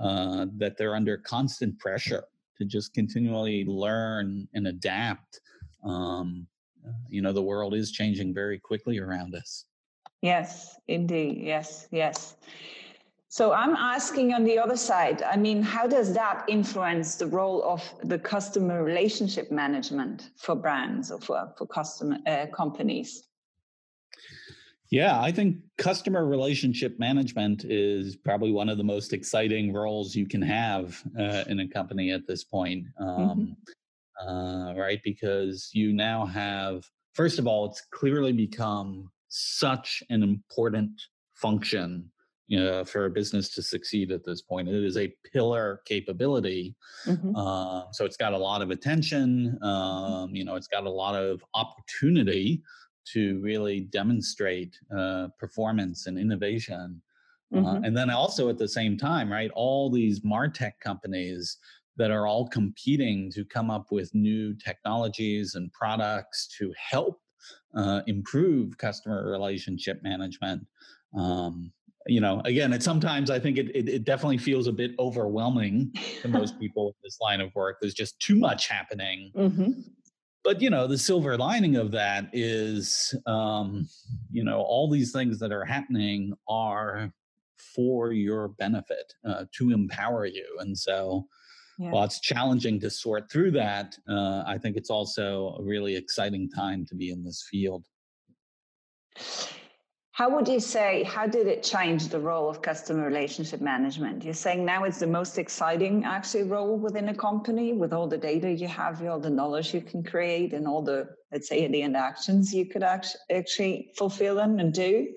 uh, 0.00 0.46
that 0.56 0.78
they're 0.78 0.94
under 0.94 1.18
constant 1.18 1.78
pressure 1.78 2.24
to 2.56 2.64
just 2.64 2.94
continually 2.94 3.64
learn 3.66 4.48
and 4.54 4.68
adapt. 4.68 5.40
Um, 5.84 6.46
you 7.08 7.20
know, 7.20 7.32
the 7.32 7.42
world 7.42 7.74
is 7.74 7.92
changing 7.92 8.32
very 8.32 8.58
quickly 8.58 8.98
around 8.98 9.34
us. 9.34 9.66
Yes, 10.22 10.78
indeed. 10.88 11.42
Yes, 11.42 11.88
yes. 11.90 12.36
So 13.32 13.54
I'm 13.54 13.74
asking 13.76 14.34
on 14.34 14.44
the 14.44 14.58
other 14.58 14.76
side, 14.76 15.22
I 15.22 15.38
mean, 15.38 15.62
how 15.62 15.86
does 15.86 16.12
that 16.12 16.44
influence 16.48 17.14
the 17.14 17.26
role 17.26 17.64
of 17.64 17.82
the 18.04 18.18
customer 18.18 18.84
relationship 18.84 19.50
management 19.50 20.32
for 20.36 20.54
brands 20.54 21.10
or 21.10 21.18
for, 21.18 21.50
for 21.56 21.66
customer 21.66 22.18
uh, 22.26 22.44
companies? 22.54 23.28
Yeah, 24.90 25.18
I 25.18 25.32
think 25.32 25.56
customer 25.78 26.26
relationship 26.26 26.98
management 26.98 27.64
is 27.64 28.16
probably 28.16 28.52
one 28.52 28.68
of 28.68 28.76
the 28.76 28.84
most 28.84 29.14
exciting 29.14 29.72
roles 29.72 30.14
you 30.14 30.26
can 30.26 30.42
have 30.42 31.02
uh, 31.18 31.44
in 31.48 31.60
a 31.60 31.66
company 31.66 32.10
at 32.10 32.26
this 32.26 32.44
point. 32.44 32.84
Um, 33.00 33.56
mm-hmm. 34.20 34.28
uh, 34.28 34.74
right? 34.74 35.00
Because 35.02 35.70
you 35.72 35.94
now 35.94 36.26
have, 36.26 36.84
first 37.14 37.38
of 37.38 37.46
all, 37.46 37.64
it's 37.64 37.80
clearly 37.92 38.32
become 38.32 39.10
such 39.30 40.02
an 40.10 40.22
important 40.22 41.00
function 41.32 42.11
know, 42.58 42.84
for 42.84 43.06
a 43.06 43.10
business 43.10 43.48
to 43.50 43.62
succeed 43.62 44.12
at 44.12 44.24
this 44.24 44.42
point. 44.42 44.68
It 44.68 44.84
is 44.84 44.96
a 44.96 45.14
pillar 45.32 45.80
capability. 45.86 46.74
Mm-hmm. 47.06 47.34
Uh, 47.34 47.90
so 47.92 48.04
it's 48.04 48.16
got 48.16 48.32
a 48.32 48.38
lot 48.38 48.62
of 48.62 48.70
attention. 48.70 49.58
Mm-hmm. 49.62 49.64
Um, 49.64 50.34
you 50.34 50.44
know, 50.44 50.56
it's 50.56 50.68
got 50.68 50.84
a 50.84 50.90
lot 50.90 51.14
of 51.14 51.42
opportunity 51.54 52.62
to 53.12 53.40
really 53.40 53.80
demonstrate 53.80 54.78
uh, 54.96 55.28
performance 55.38 56.06
and 56.06 56.18
innovation. 56.18 57.00
Uh, 57.52 57.56
mm-hmm. 57.56 57.66
Uh, 57.66 57.80
and 57.84 57.96
then 57.96 58.10
also 58.10 58.48
at 58.48 58.58
the 58.58 58.68
same 58.68 58.96
time, 58.96 59.30
right, 59.30 59.50
all 59.54 59.90
these 59.90 60.20
Martech 60.20 60.72
companies 60.80 61.58
that 61.96 62.10
are 62.10 62.26
all 62.26 62.48
competing 62.48 63.30
to 63.30 63.44
come 63.44 63.70
up 63.70 63.86
with 63.90 64.14
new 64.14 64.54
technologies 64.54 65.54
and 65.54 65.72
products 65.72 66.48
to 66.58 66.72
help 66.76 67.20
uh, 67.74 68.00
improve 68.06 68.78
customer 68.78 69.30
relationship 69.30 70.02
management. 70.02 70.66
Um, 71.16 71.72
you 72.06 72.20
know, 72.20 72.42
again, 72.44 72.72
it 72.72 72.82
sometimes 72.82 73.30
I 73.30 73.38
think 73.38 73.58
it, 73.58 73.74
it, 73.74 73.88
it 73.88 74.04
definitely 74.04 74.38
feels 74.38 74.66
a 74.66 74.72
bit 74.72 74.92
overwhelming 74.98 75.92
to 76.22 76.28
most 76.28 76.58
people 76.58 76.88
in 76.88 76.94
this 77.02 77.18
line 77.20 77.40
of 77.40 77.54
work. 77.54 77.78
There's 77.80 77.94
just 77.94 78.18
too 78.20 78.36
much 78.36 78.68
happening. 78.68 79.32
Mm-hmm. 79.36 79.70
But 80.44 80.60
you 80.60 80.70
know, 80.70 80.86
the 80.86 80.98
silver 80.98 81.36
lining 81.36 81.76
of 81.76 81.92
that 81.92 82.28
is, 82.32 83.14
um, 83.26 83.88
you 84.30 84.42
know, 84.42 84.60
all 84.60 84.90
these 84.90 85.12
things 85.12 85.38
that 85.38 85.52
are 85.52 85.64
happening 85.64 86.34
are 86.48 87.12
for 87.74 88.12
your 88.12 88.48
benefit 88.48 89.14
uh, 89.24 89.44
to 89.52 89.70
empower 89.70 90.26
you, 90.26 90.44
and 90.58 90.76
so 90.76 91.28
yeah. 91.78 91.90
while 91.90 92.04
it's 92.04 92.20
challenging 92.20 92.80
to 92.80 92.90
sort 92.90 93.30
through 93.30 93.52
that, 93.52 93.96
uh, 94.08 94.42
I 94.44 94.58
think 94.58 94.76
it's 94.76 94.90
also 94.90 95.56
a 95.58 95.62
really 95.62 95.94
exciting 95.94 96.50
time 96.50 96.84
to 96.86 96.96
be 96.96 97.10
in 97.10 97.22
this 97.22 97.46
field. 97.48 97.86
How 100.22 100.28
would 100.28 100.46
you 100.46 100.60
say, 100.60 101.02
how 101.02 101.26
did 101.26 101.48
it 101.48 101.64
change 101.64 102.06
the 102.06 102.20
role 102.20 102.48
of 102.48 102.62
customer 102.62 103.04
relationship 103.04 103.60
management? 103.60 104.22
You're 104.22 104.34
saying 104.34 104.64
now 104.64 104.84
it's 104.84 105.00
the 105.00 105.06
most 105.08 105.36
exciting 105.36 106.04
actually 106.04 106.44
role 106.44 106.78
within 106.78 107.08
a 107.08 107.14
company 107.28 107.72
with 107.72 107.92
all 107.92 108.06
the 108.06 108.18
data 108.18 108.48
you 108.48 108.68
have, 108.68 109.04
all 109.04 109.18
the 109.18 109.28
knowledge 109.28 109.74
you 109.74 109.80
can 109.80 110.04
create, 110.04 110.52
and 110.52 110.68
all 110.68 110.80
the, 110.80 111.08
let's 111.32 111.48
say, 111.48 111.66
the 111.66 111.82
interactions 111.82 112.54
you 112.54 112.66
could 112.66 112.84
actually 112.84 113.90
fulfill 113.98 114.38
and 114.38 114.72
do. 114.72 115.08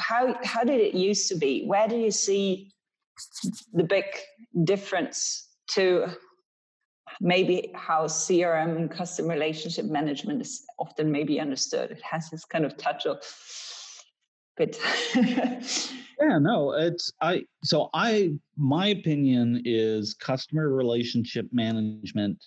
How, 0.00 0.36
how 0.42 0.64
did 0.64 0.80
it 0.80 0.94
used 0.94 1.28
to 1.28 1.36
be? 1.36 1.64
Where 1.64 1.86
do 1.86 1.96
you 1.96 2.10
see 2.10 2.72
the 3.72 3.84
big 3.84 4.06
difference 4.64 5.46
to 5.74 6.08
maybe 7.20 7.70
how 7.74 8.06
CRM 8.06 8.76
and 8.76 8.90
customer 8.90 9.28
relationship 9.28 9.86
management 9.86 10.40
is 10.40 10.64
often 10.78 11.10
maybe 11.10 11.40
understood. 11.40 11.90
It 11.90 12.02
has 12.02 12.30
this 12.30 12.44
kind 12.44 12.64
of 12.64 12.76
touch 12.76 13.06
of 13.06 13.22
bit. 14.56 14.78
yeah, 15.14 16.38
no, 16.38 16.72
it's 16.72 17.12
I 17.20 17.44
so 17.62 17.90
I 17.94 18.32
my 18.56 18.88
opinion 18.88 19.62
is 19.64 20.14
customer 20.14 20.70
relationship 20.70 21.46
management 21.52 22.42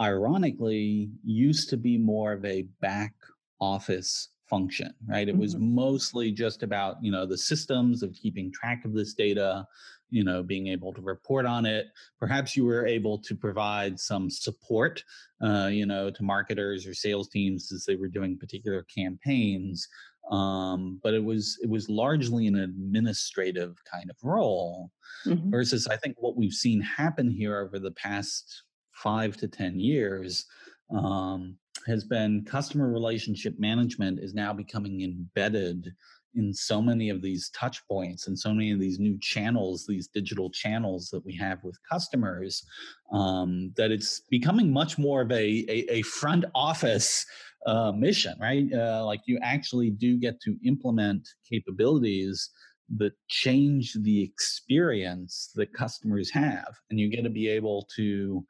ironically 0.00 1.10
used 1.24 1.70
to 1.70 1.76
be 1.76 1.98
more 1.98 2.32
of 2.32 2.44
a 2.44 2.62
back 2.80 3.14
office 3.60 4.28
function, 4.48 4.92
right? 5.06 5.28
It 5.28 5.32
mm-hmm. 5.32 5.40
was 5.40 5.56
mostly 5.56 6.30
just 6.30 6.62
about, 6.62 6.96
you 7.02 7.10
know, 7.10 7.26
the 7.26 7.38
systems 7.38 8.02
of 8.02 8.14
keeping 8.14 8.52
track 8.52 8.84
of 8.84 8.92
this 8.92 9.14
data, 9.14 9.66
you 10.10 10.22
know, 10.22 10.42
being 10.42 10.68
able 10.68 10.92
to 10.92 11.00
report 11.00 11.46
on 11.46 11.64
it. 11.66 11.86
Perhaps 12.20 12.56
you 12.56 12.64
were 12.64 12.86
able 12.86 13.18
to 13.18 13.34
provide 13.34 13.98
some 13.98 14.30
support, 14.30 15.02
uh, 15.42 15.68
you 15.72 15.86
know, 15.86 16.10
to 16.10 16.22
marketers 16.22 16.86
or 16.86 16.94
sales 16.94 17.28
teams 17.28 17.72
as 17.72 17.84
they 17.84 17.96
were 17.96 18.08
doing 18.08 18.38
particular 18.38 18.84
campaigns. 18.94 19.88
Um, 20.30 21.00
but 21.02 21.12
it 21.14 21.22
was 21.22 21.58
it 21.62 21.68
was 21.68 21.88
largely 21.88 22.46
an 22.46 22.56
administrative 22.56 23.76
kind 23.90 24.08
of 24.08 24.16
role, 24.22 24.90
mm-hmm. 25.26 25.50
versus 25.50 25.86
I 25.86 25.96
think 25.96 26.16
what 26.18 26.36
we've 26.36 26.52
seen 26.52 26.80
happen 26.80 27.30
here 27.30 27.58
over 27.58 27.78
the 27.78 27.92
past 27.92 28.62
five 28.92 29.36
to 29.38 29.48
ten 29.48 29.78
years 29.78 30.46
um, 30.90 31.56
has 31.86 32.04
been 32.04 32.44
customer 32.44 32.90
relationship 32.90 33.58
management 33.58 34.18
is 34.18 34.34
now 34.34 34.52
becoming 34.52 35.02
embedded 35.02 35.92
in 36.34 36.52
so 36.52 36.80
many 36.82 37.10
of 37.10 37.22
these 37.22 37.50
touch 37.50 37.86
points 37.86 38.26
and 38.26 38.38
so 38.38 38.52
many 38.52 38.72
of 38.72 38.80
these 38.80 38.98
new 38.98 39.18
channels 39.20 39.86
these 39.86 40.08
digital 40.08 40.50
channels 40.50 41.08
that 41.10 41.24
we 41.24 41.34
have 41.34 41.62
with 41.64 41.78
customers 41.90 42.64
um, 43.12 43.72
that 43.76 43.90
it's 43.90 44.20
becoming 44.30 44.72
much 44.72 44.98
more 44.98 45.22
of 45.22 45.30
a, 45.30 45.64
a, 45.68 45.86
a 45.90 46.02
front 46.02 46.44
office 46.54 47.26
uh, 47.66 47.92
mission 47.92 48.34
right 48.40 48.72
uh, 48.72 49.04
like 49.04 49.20
you 49.26 49.38
actually 49.42 49.90
do 49.90 50.18
get 50.18 50.40
to 50.40 50.56
implement 50.64 51.28
capabilities 51.48 52.50
that 52.96 53.12
change 53.28 53.94
the 54.02 54.22
experience 54.22 55.50
that 55.54 55.72
customers 55.72 56.30
have 56.30 56.74
and 56.90 57.00
you 57.00 57.08
get 57.08 57.22
to 57.22 57.30
be 57.30 57.48
able 57.48 57.88
to 57.96 58.44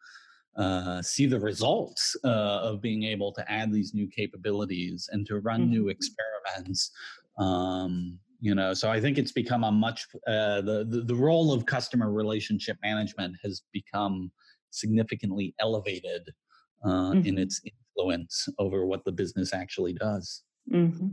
uh, 0.57 1.03
see 1.03 1.27
the 1.27 1.39
results 1.39 2.17
uh, 2.25 2.29
of 2.63 2.81
being 2.81 3.03
able 3.03 3.33
to 3.33 3.51
add 3.51 3.73
these 3.73 3.93
new 3.93 4.07
capabilities 4.07 5.09
and 5.13 5.27
to 5.27 5.41
run 5.41 5.63
mm-hmm. 5.63 5.71
new 5.71 5.89
experiments 5.89 6.93
um, 7.39 8.19
you 8.41 8.55
know 8.55 8.75
so 8.75 8.91
i 8.91 9.01
think 9.01 9.17
it's 9.19 9.33
become 9.33 9.65
a 9.65 9.73
much 9.73 10.07
uh, 10.27 10.61
the, 10.61 10.87
the, 10.89 11.01
the 11.07 11.15
role 11.15 11.53
of 11.53 11.65
customer 11.65 12.13
relationship 12.13 12.77
management 12.83 13.35
has 13.43 13.63
become 13.73 14.31
significantly 14.71 15.55
elevated 15.61 16.29
uh, 16.85 17.13
mm-hmm. 17.13 17.27
in 17.27 17.39
its 17.39 17.61
influence 17.65 18.49
over 18.59 18.85
what 18.87 19.05
the 19.05 19.13
business 19.13 19.55
actually 19.55 19.95
does 19.95 20.43
mm-hmm. 20.71 21.09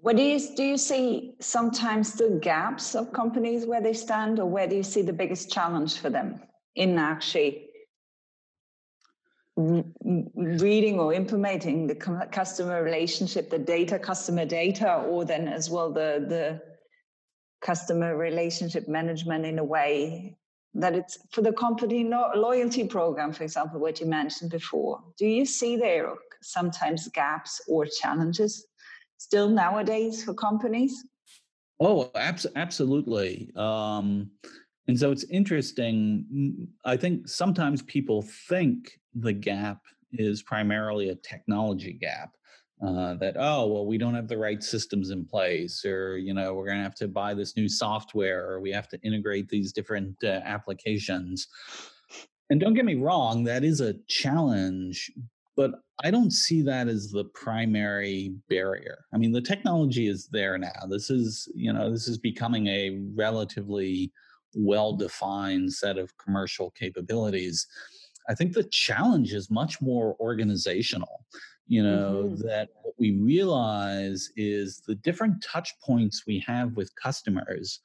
what 0.00 0.16
do 0.16 0.22
you 0.22 0.38
do 0.54 0.62
you 0.62 0.78
see 0.78 1.34
sometimes 1.40 2.12
the 2.12 2.38
gaps 2.40 2.94
of 2.94 3.12
companies 3.12 3.66
where 3.66 3.82
they 3.82 3.92
stand 3.92 4.38
or 4.38 4.46
where 4.46 4.68
do 4.68 4.76
you 4.76 4.82
see 4.82 5.02
the 5.02 5.12
biggest 5.12 5.50
challenge 5.50 5.98
for 5.98 6.10
them 6.10 6.40
in 6.76 6.98
actually 6.98 7.65
reading 9.56 11.00
or 11.00 11.14
implementing 11.14 11.86
the 11.86 11.94
customer 12.30 12.82
relationship, 12.82 13.48
the 13.48 13.58
data, 13.58 13.98
customer 13.98 14.44
data, 14.44 14.96
or 15.08 15.24
then 15.24 15.48
as 15.48 15.70
well 15.70 15.90
the 15.90 16.24
the 16.28 16.60
customer 17.62 18.16
relationship 18.16 18.86
management 18.86 19.46
in 19.46 19.58
a 19.58 19.64
way 19.64 20.36
that 20.74 20.94
it's 20.94 21.18
for 21.30 21.40
the 21.40 21.52
company 21.52 22.04
loyalty 22.04 22.86
program, 22.86 23.32
for 23.32 23.44
example, 23.44 23.80
what 23.80 23.98
you 23.98 24.06
mentioned 24.06 24.50
before. 24.50 25.02
Do 25.18 25.26
you 25.26 25.46
see 25.46 25.76
there 25.76 26.12
sometimes 26.42 27.08
gaps 27.08 27.62
or 27.66 27.86
challenges 27.86 28.66
still 29.16 29.48
nowadays 29.48 30.22
for 30.22 30.34
companies? 30.34 31.04
Oh, 31.80 32.10
abs- 32.14 32.46
absolutely. 32.56 33.50
Um, 33.56 34.30
and 34.86 34.98
so 34.98 35.10
it's 35.10 35.24
interesting. 35.24 36.68
I 36.84 36.96
think 36.96 37.26
sometimes 37.26 37.80
people 37.82 38.22
think 38.48 38.98
the 39.20 39.32
gap 39.32 39.82
is 40.12 40.42
primarily 40.42 41.10
a 41.10 41.14
technology 41.16 41.92
gap. 41.92 42.30
Uh, 42.86 43.14
that 43.14 43.36
oh 43.38 43.66
well 43.66 43.86
we 43.86 43.96
don't 43.96 44.14
have 44.14 44.28
the 44.28 44.36
right 44.36 44.62
systems 44.62 45.08
in 45.08 45.24
place 45.24 45.82
or 45.82 46.18
you 46.18 46.34
know 46.34 46.52
we're 46.52 46.66
going 46.66 46.76
to 46.76 46.82
have 46.82 46.94
to 46.94 47.08
buy 47.08 47.32
this 47.32 47.56
new 47.56 47.70
software 47.70 48.46
or 48.46 48.60
we 48.60 48.70
have 48.70 48.86
to 48.86 49.00
integrate 49.00 49.48
these 49.48 49.72
different 49.72 50.14
uh, 50.22 50.42
applications 50.44 51.48
and 52.50 52.60
don't 52.60 52.74
get 52.74 52.84
me 52.84 52.94
wrong 52.94 53.44
that 53.44 53.64
is 53.64 53.80
a 53.80 53.94
challenge 54.08 55.10
but 55.56 55.70
i 56.04 56.10
don't 56.10 56.34
see 56.34 56.60
that 56.60 56.86
as 56.86 57.10
the 57.10 57.24
primary 57.32 58.34
barrier 58.50 59.06
i 59.14 59.16
mean 59.16 59.32
the 59.32 59.40
technology 59.40 60.06
is 60.06 60.28
there 60.30 60.58
now 60.58 60.84
this 60.86 61.08
is 61.08 61.50
you 61.54 61.72
know 61.72 61.90
this 61.90 62.08
is 62.08 62.18
becoming 62.18 62.66
a 62.66 63.00
relatively 63.14 64.12
well 64.56 64.94
defined 64.94 65.72
set 65.72 65.98
of 65.98 66.16
commercial 66.16 66.70
capabilities. 66.70 67.66
I 68.28 68.34
think 68.34 68.52
the 68.52 68.64
challenge 68.64 69.32
is 69.32 69.50
much 69.50 69.80
more 69.80 70.16
organizational. 70.20 71.24
You 71.68 71.82
know, 71.82 72.24
mm-hmm. 72.26 72.46
that 72.46 72.68
what 72.82 72.94
we 72.98 73.12
realize 73.12 74.30
is 74.36 74.82
the 74.86 74.94
different 74.94 75.42
touch 75.42 75.72
points 75.80 76.22
we 76.26 76.44
have 76.46 76.76
with 76.76 76.94
customers 76.94 77.80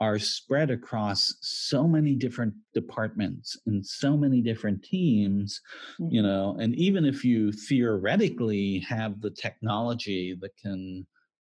are 0.00 0.18
spread 0.18 0.70
across 0.70 1.34
so 1.40 1.86
many 1.86 2.14
different 2.14 2.54
departments 2.72 3.58
and 3.66 3.84
so 3.84 4.16
many 4.16 4.40
different 4.40 4.82
teams 4.82 5.60
mm-hmm. 6.00 6.14
you 6.14 6.22
know 6.22 6.56
and 6.60 6.74
even 6.76 7.04
if 7.04 7.24
you 7.24 7.50
theoretically 7.52 8.78
have 8.88 9.20
the 9.20 9.30
technology 9.30 10.36
that 10.40 10.56
can 10.56 11.06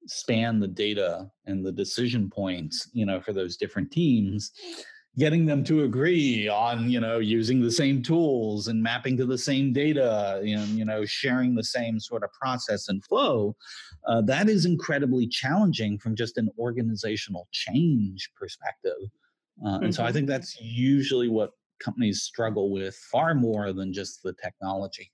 span 0.05 0.59
the 0.59 0.67
data 0.67 1.29
and 1.45 1.65
the 1.65 1.71
decision 1.71 2.29
points 2.29 2.89
you 2.93 3.05
know 3.05 3.21
for 3.21 3.31
those 3.31 3.55
different 3.55 3.89
teams 3.91 4.51
getting 5.17 5.45
them 5.45 5.63
to 5.63 5.83
agree 5.83 6.47
on 6.47 6.89
you 6.89 6.99
know 6.99 7.19
using 7.19 7.61
the 7.61 7.71
same 7.71 8.01
tools 8.01 8.67
and 8.67 8.81
mapping 8.81 9.15
to 9.17 9.25
the 9.25 9.37
same 9.37 9.71
data 9.71 10.41
and 10.43 10.69
you 10.69 10.85
know 10.85 11.05
sharing 11.05 11.53
the 11.53 11.63
same 11.63 11.99
sort 11.99 12.23
of 12.23 12.31
process 12.33 12.89
and 12.89 13.03
flow 13.05 13.55
uh, 14.07 14.21
that 14.21 14.49
is 14.49 14.65
incredibly 14.65 15.27
challenging 15.27 15.97
from 15.97 16.15
just 16.15 16.37
an 16.37 16.49
organizational 16.57 17.47
change 17.51 18.29
perspective 18.35 18.97
uh, 19.63 19.69
mm-hmm. 19.69 19.85
and 19.85 19.95
so 19.95 20.03
i 20.03 20.07
mm-hmm. 20.07 20.15
think 20.15 20.27
that's 20.27 20.59
usually 20.59 21.27
what 21.27 21.51
companies 21.79 22.23
struggle 22.23 22.71
with 22.71 22.95
far 22.95 23.35
more 23.35 23.73
than 23.73 23.93
just 23.93 24.23
the 24.23 24.33
technology 24.41 25.11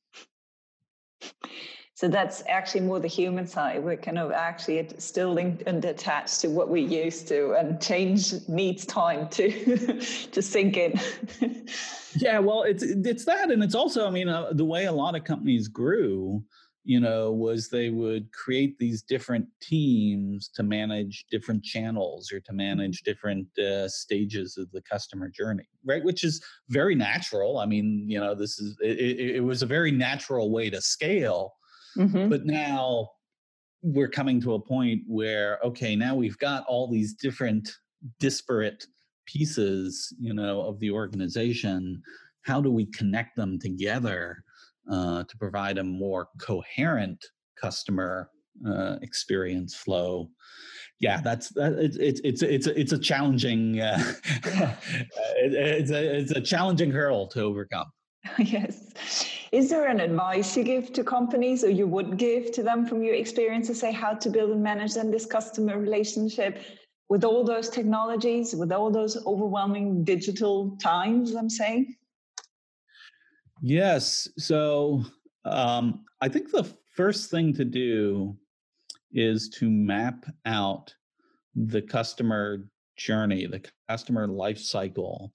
so 2.00 2.08
that's 2.08 2.42
actually 2.48 2.80
more 2.80 3.02
the 3.02 3.10
human 3.10 3.46
side. 3.46 3.84
We're 3.84 3.98
kind 3.98 4.18
of 4.18 4.32
actually 4.32 4.88
still 5.00 5.34
linked 5.34 5.64
and 5.68 5.84
attached 5.84 6.40
to 6.40 6.48
what 6.48 6.70
we 6.70 6.80
used 6.80 7.28
to, 7.28 7.56
and 7.56 7.82
change 7.82 8.48
needs 8.48 8.86
time 8.86 9.28
to 9.32 10.00
to 10.32 10.42
sink 10.42 10.78
in. 10.78 10.98
yeah, 12.16 12.40
well, 12.40 12.64
it's 12.64 12.84
it's 12.84 13.26
that, 13.26 13.52
and 13.52 13.62
it's 13.62 13.76
also, 13.76 14.08
I 14.08 14.12
mean, 14.12 14.30
uh, 14.30 14.54
the 14.54 14.64
way 14.64 14.86
a 14.86 14.94
lot 14.94 15.18
of 15.18 15.26
companies 15.26 15.68
grew, 15.68 16.42
you 16.86 17.02
know, 17.02 17.34
was 17.34 17.68
they 17.68 17.90
would 17.90 18.32
create 18.32 18.80
these 18.80 19.02
different 19.02 19.46
teams 19.62 20.48
to 20.56 20.64
manage 20.64 21.26
different 21.30 21.66
channels 21.66 22.32
or 22.32 22.40
to 22.40 22.52
mm-hmm. 22.52 22.60
manage 22.60 23.02
different 23.02 23.46
uh, 23.60 23.90
stages 23.90 24.58
of 24.58 24.72
the 24.72 24.82
customer 24.84 25.28
journey, 25.28 25.68
right? 25.86 26.06
Which 26.06 26.24
is 26.24 26.42
very 26.70 26.96
natural. 26.96 27.58
I 27.58 27.66
mean, 27.66 28.06
you 28.08 28.22
know, 28.22 28.36
this 28.36 28.58
is 28.58 28.78
it, 28.82 29.36
it 29.36 29.44
was 29.44 29.64
a 29.64 29.66
very 29.66 29.92
natural 29.92 30.50
way 30.50 30.70
to 30.70 30.80
scale 30.80 31.56
Mm-hmm. 31.98 32.30
But 32.30 32.46
now 32.46 33.10
we're 33.82 34.10
coming 34.10 34.42
to 34.42 34.54
a 34.54 34.60
point 34.60 35.02
where, 35.08 35.60
okay, 35.64 35.96
now 35.96 36.16
we've 36.16 36.38
got 36.38 36.66
all 36.68 36.90
these 36.90 37.14
different 37.14 37.70
disparate 38.20 38.86
pieces, 39.26 40.14
you 40.20 40.34
know, 40.34 40.62
of 40.62 40.80
the 40.80 40.92
organization. 40.92 42.02
How 42.44 42.62
do 42.62 42.72
we 42.72 42.86
connect 42.88 43.36
them 43.36 43.60
together 43.60 44.44
uh, 44.92 45.24
to 45.24 45.38
provide 45.38 45.78
a 45.78 45.84
more 45.84 46.28
coherent 46.40 47.24
customer 47.60 48.30
uh, 48.68 48.98
experience 49.02 49.76
flow? 49.76 50.30
yeah, 51.00 51.22
that's 51.22 51.50
that, 51.50 51.74
it's 51.74 51.96
it's 51.98 52.22
it's 52.24 52.42
it's 52.42 52.68
a, 52.68 52.80
it's 52.80 52.92
a 52.92 53.00
challenging 53.00 53.80
uh, 53.80 54.14
it, 55.38 55.54
it's 55.54 55.92
a 55.92 56.18
it's 56.18 56.32
a 56.32 56.42
challenging 56.42 56.92
hurdle 56.92 57.28
to 57.28 57.42
overcome. 57.42 57.88
yes. 58.38 59.38
Is 59.52 59.70
there 59.70 59.88
an 59.88 60.00
advice 60.00 60.56
you 60.56 60.64
give 60.64 60.94
to 60.94 61.04
companies 61.04 61.64
or 61.64 61.70
you 61.70 61.88
would 61.88 62.18
give 62.18 62.52
to 62.52 62.62
them 62.62 62.86
from 62.86 63.02
your 63.02 63.16
experience 63.16 63.68
to 63.68 63.76
say 63.76 63.92
how 63.92 64.14
to 64.14 64.30
build 64.30 64.52
and 64.52 64.62
manage 64.62 64.94
then 64.94 65.10
this 65.10 65.26
customer 65.26 65.80
relationship 65.80 66.62
with 67.10 67.24
all 67.24 67.44
those 67.44 67.70
technologies, 67.70 68.56
with 68.56 68.72
all 68.72 68.92
those 68.92 69.26
overwhelming 69.26 70.04
digital 70.04 70.78
times, 70.78 71.34
I'm 71.34 71.50
saying? 71.50 71.96
Yes. 73.62 74.28
So 74.38 75.04
um, 75.46 76.06
I 76.22 76.30
think 76.30 76.52
the 76.52 76.72
first 76.96 77.32
thing 77.32 77.52
to 77.56 77.66
do 77.66 78.38
is 79.12 79.50
to 79.50 79.70
map 79.70 80.26
out 80.46 80.94
the 81.56 81.82
customer 81.82 82.70
journey, 82.96 83.48
the 83.48 83.64
customer 83.90 84.28
life 84.28 84.60
cycle 84.60 85.34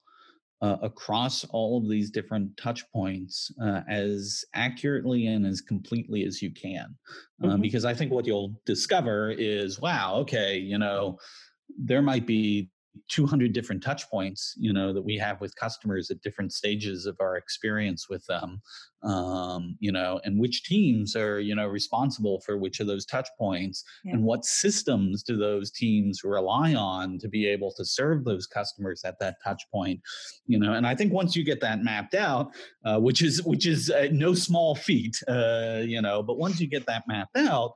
uh, 0.65 0.77
across 0.81 1.45
all 1.51 1.77
of 1.77 1.87
these 1.87 2.09
different 2.09 2.57
touch 2.57 2.89
points 2.91 3.51
uh, 3.61 3.81
as 3.87 4.43
accurately 4.55 5.27
and 5.27 5.45
as 5.45 5.61
completely 5.61 6.23
as 6.23 6.41
you 6.41 6.51
can. 6.51 6.95
Uh, 7.43 7.47
mm-hmm. 7.47 7.61
Because 7.61 7.85
I 7.85 7.93
think 7.93 8.11
what 8.11 8.25
you'll 8.25 8.59
discover 8.65 9.31
is 9.31 9.79
wow, 9.79 10.15
okay, 10.21 10.57
you 10.57 10.79
know, 10.79 11.19
there 11.77 12.01
might 12.01 12.25
be 12.25 12.69
200 13.09 13.53
different 13.53 13.83
touch 13.83 14.09
points 14.09 14.53
you 14.57 14.71
know 14.73 14.93
that 14.93 15.01
we 15.01 15.17
have 15.17 15.39
with 15.41 15.55
customers 15.55 16.09
at 16.09 16.21
different 16.21 16.53
stages 16.53 17.05
of 17.05 17.15
our 17.19 17.37
experience 17.37 18.09
with 18.09 18.25
them 18.25 18.61
um, 19.03 19.75
you 19.79 19.91
know 19.91 20.19
and 20.23 20.39
which 20.39 20.63
teams 20.63 21.15
are 21.15 21.39
you 21.39 21.55
know 21.55 21.67
responsible 21.67 22.41
for 22.41 22.57
which 22.57 22.79
of 22.79 22.87
those 22.87 23.05
touch 23.05 23.29
points 23.37 23.83
yeah. 24.03 24.13
and 24.13 24.23
what 24.23 24.45
systems 24.45 25.23
do 25.23 25.37
those 25.37 25.71
teams 25.71 26.23
rely 26.23 26.73
on 26.73 27.17
to 27.19 27.27
be 27.27 27.47
able 27.47 27.71
to 27.73 27.85
serve 27.85 28.23
those 28.23 28.47
customers 28.47 29.03
at 29.03 29.19
that 29.19 29.35
touch 29.43 29.63
point 29.71 29.99
you 30.47 30.57
know 30.57 30.73
and 30.73 30.87
i 30.87 30.95
think 30.95 31.13
once 31.13 31.35
you 31.35 31.43
get 31.43 31.61
that 31.61 31.83
mapped 31.83 32.15
out 32.15 32.51
uh, 32.85 32.99
which 32.99 33.21
is 33.21 33.43
which 33.43 33.65
is 33.65 33.89
uh, 33.89 34.07
no 34.11 34.33
small 34.33 34.75
feat 34.75 35.21
uh, 35.27 35.81
you 35.83 36.01
know 36.01 36.23
but 36.23 36.37
once 36.37 36.59
you 36.59 36.67
get 36.67 36.85
that 36.85 37.03
mapped 37.07 37.37
out 37.37 37.73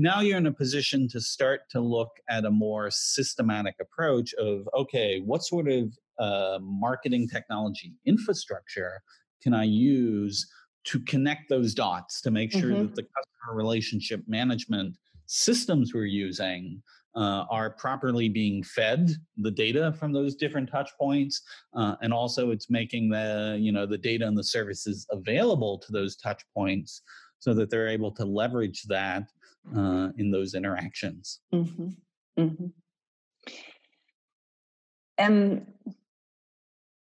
now 0.00 0.20
you're 0.20 0.38
in 0.38 0.46
a 0.46 0.52
position 0.52 1.06
to 1.06 1.20
start 1.20 1.68
to 1.68 1.78
look 1.78 2.10
at 2.30 2.46
a 2.46 2.50
more 2.50 2.90
systematic 2.90 3.74
approach 3.80 4.32
of 4.34 4.68
okay 4.74 5.20
what 5.20 5.44
sort 5.44 5.68
of 5.68 5.92
uh, 6.18 6.58
marketing 6.62 7.28
technology 7.28 7.92
infrastructure 8.06 9.02
can 9.42 9.52
i 9.52 9.64
use 9.64 10.50
to 10.84 10.98
connect 11.00 11.48
those 11.50 11.74
dots 11.74 12.22
to 12.22 12.30
make 12.30 12.50
sure 12.50 12.70
mm-hmm. 12.70 12.82
that 12.82 12.94
the 12.94 13.02
customer 13.02 13.54
relationship 13.54 14.22
management 14.26 14.96
systems 15.26 15.92
we're 15.92 16.04
using 16.04 16.82
uh, 17.16 17.44
are 17.50 17.70
properly 17.70 18.28
being 18.28 18.62
fed 18.62 19.10
the 19.38 19.50
data 19.50 19.92
from 19.98 20.12
those 20.12 20.34
different 20.34 20.70
touch 20.70 20.90
points 20.98 21.42
uh, 21.74 21.96
and 22.00 22.12
also 22.12 22.52
it's 22.52 22.70
making 22.70 23.10
the 23.10 23.58
you 23.60 23.72
know 23.72 23.84
the 23.84 23.98
data 23.98 24.26
and 24.26 24.38
the 24.38 24.44
services 24.44 25.06
available 25.10 25.76
to 25.76 25.92
those 25.92 26.16
touch 26.16 26.42
points 26.54 27.02
so 27.40 27.54
that 27.54 27.70
they're 27.70 27.88
able 27.88 28.12
to 28.12 28.24
leverage 28.24 28.84
that 28.84 29.24
uh, 29.76 30.08
in 30.16 30.30
those 30.30 30.54
interactions. 30.54 31.40
Mm-hmm. 31.52 31.88
Mm-hmm. 32.38 32.66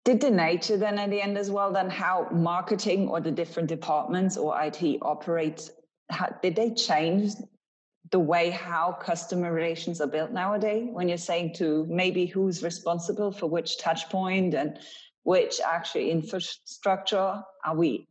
Did 0.06 0.20
the 0.20 0.32
nature 0.32 0.76
then 0.76 1.00
at 1.00 1.10
the 1.10 1.22
end 1.22 1.38
as 1.38 1.50
well 1.50 1.72
then 1.72 1.90
how 1.90 2.28
marketing 2.32 3.08
or 3.08 3.22
the 3.22 3.32
different 3.32 3.70
departments 3.70 4.36
or 4.36 4.62
IT 4.62 4.98
operates? 5.02 5.72
How, 6.10 6.28
did 6.42 6.56
they 6.56 6.72
change 6.72 7.34
the 8.12 8.20
way 8.20 8.50
how 8.50 8.98
customer 9.02 9.54
relations 9.54 10.02
are 10.02 10.08
built 10.08 10.32
nowadays? 10.32 10.90
When 10.92 11.08
you're 11.08 11.18
saying 11.18 11.54
to 11.56 11.86
maybe 11.90 12.26
who's 12.26 12.62
responsible 12.64 13.32
for 13.32 13.48
which 13.48 13.80
touch 13.80 14.10
point 14.10 14.54
and 14.54 14.78
which 15.24 15.62
actually 15.66 16.12
infrastructure 16.12 17.42
are 17.66 17.76
we 17.76 18.08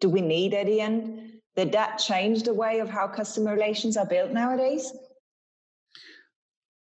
do 0.00 0.08
we 0.08 0.20
need 0.20 0.54
at 0.54 0.66
the 0.66 0.80
end? 0.80 1.32
Did 1.58 1.72
that 1.72 1.98
change 1.98 2.44
the 2.44 2.54
way 2.54 2.78
of 2.78 2.88
how 2.88 3.08
customer 3.08 3.52
relations 3.52 3.96
are 3.96 4.06
built 4.06 4.30
nowadays? 4.30 4.92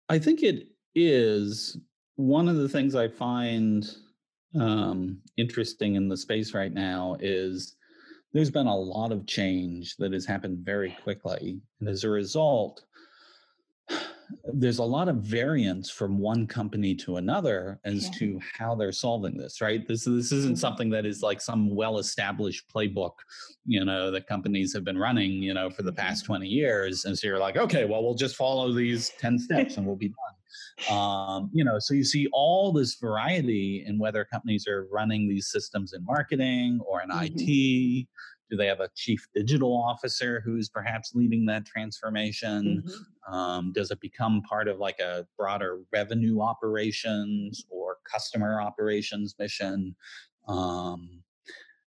I 0.07 0.19
think 0.19 0.43
it 0.43 0.67
is 0.93 1.79
one 2.15 2.47
of 2.47 2.57
the 2.57 2.69
things 2.69 2.93
I 2.93 3.07
find 3.07 3.89
um, 4.53 5.17
interesting 5.35 5.95
in 5.95 6.07
the 6.07 6.15
space 6.15 6.53
right 6.53 6.71
now 6.71 7.17
is 7.19 7.75
there's 8.33 8.51
been 8.51 8.67
a 8.67 8.77
lot 8.77 9.11
of 9.11 9.25
change 9.25 9.95
that 9.95 10.13
has 10.13 10.27
happened 10.27 10.59
very 10.59 10.95
quickly. 11.01 11.59
And 11.79 11.89
as 11.89 12.03
a 12.03 12.09
result, 12.09 12.85
there's 14.53 14.79
a 14.79 14.83
lot 14.83 15.07
of 15.07 15.17
variance 15.17 15.89
from 15.89 16.17
one 16.17 16.47
company 16.47 16.95
to 16.95 17.17
another 17.17 17.79
as 17.85 18.05
yeah. 18.05 18.11
to 18.17 18.39
how 18.57 18.75
they're 18.75 18.91
solving 18.91 19.37
this 19.37 19.61
right 19.61 19.87
this 19.87 20.05
this 20.05 20.31
isn't 20.31 20.53
mm-hmm. 20.53 20.59
something 20.59 20.89
that 20.89 21.05
is 21.05 21.21
like 21.21 21.39
some 21.41 21.73
well 21.73 21.97
established 21.99 22.65
playbook 22.73 23.13
you 23.65 23.83
know 23.83 24.11
that 24.11 24.27
companies 24.27 24.73
have 24.73 24.83
been 24.83 24.97
running 24.97 25.31
you 25.31 25.53
know 25.53 25.69
for 25.69 25.83
the 25.83 25.91
mm-hmm. 25.91 26.07
past 26.07 26.25
20 26.25 26.47
years 26.47 27.05
and 27.05 27.17
so 27.17 27.27
you're 27.27 27.39
like 27.39 27.57
okay 27.57 27.85
well 27.85 28.03
we'll 28.03 28.15
just 28.15 28.35
follow 28.35 28.71
these 28.73 29.11
10 29.19 29.39
steps 29.39 29.77
and 29.77 29.85
we'll 29.85 29.95
be 29.95 30.09
done 30.09 30.95
um, 30.95 31.49
you 31.53 31.63
know 31.63 31.79
so 31.79 31.93
you 31.93 32.03
see 32.03 32.27
all 32.33 32.71
this 32.71 32.95
variety 32.95 33.83
in 33.87 33.97
whether 33.97 34.25
companies 34.25 34.67
are 34.67 34.87
running 34.91 35.27
these 35.27 35.47
systems 35.47 35.93
in 35.93 36.03
marketing 36.05 36.79
or 36.85 37.01
in 37.01 37.09
mm-hmm. 37.09 37.35
IT 37.35 38.07
do 38.49 38.57
they 38.57 38.67
have 38.67 38.79
a 38.79 38.89
chief 38.95 39.27
digital 39.35 39.73
officer 39.73 40.41
who's 40.43 40.69
perhaps 40.69 41.13
leading 41.13 41.45
that 41.45 41.65
transformation? 41.65 42.83
Mm-hmm. 42.85 43.33
Um, 43.33 43.73
does 43.73 43.91
it 43.91 43.99
become 43.99 44.41
part 44.43 44.67
of 44.67 44.79
like 44.79 44.99
a 44.99 45.27
broader 45.37 45.81
revenue 45.91 46.41
operations 46.41 47.65
or 47.69 47.97
customer 48.09 48.61
operations 48.61 49.35
mission? 49.37 49.95
Um, 50.47 51.23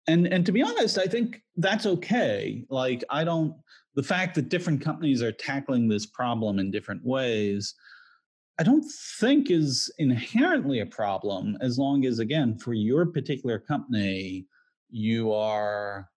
and 0.08 0.26
and 0.28 0.46
to 0.46 0.52
be 0.52 0.64
honest, 0.64 0.98
I 0.98 1.06
think 1.06 1.44
that's 1.56 1.86
okay. 1.86 2.66
Like 2.70 3.04
I 3.10 3.24
don't 3.24 3.56
the 3.96 4.04
fact 4.04 4.36
that 4.36 4.50
different 4.50 4.82
companies 4.82 5.22
are 5.22 5.32
tackling 5.32 5.88
this 5.88 6.06
problem 6.06 6.58
in 6.58 6.72
different 6.72 7.06
ways. 7.06 7.76
I 8.60 8.64
don't 8.64 8.86
think 9.20 9.50
is 9.50 9.90
inherently 10.00 10.82
a 10.82 10.86
problem 10.86 11.58
as 11.62 11.80
long 11.80 12.06
as, 12.06 12.20
again, 12.20 12.58
for 12.58 12.74
your 12.74 13.06
particular 13.06 13.58
company, 13.58 14.48
you 14.90 15.32
are 15.32 16.10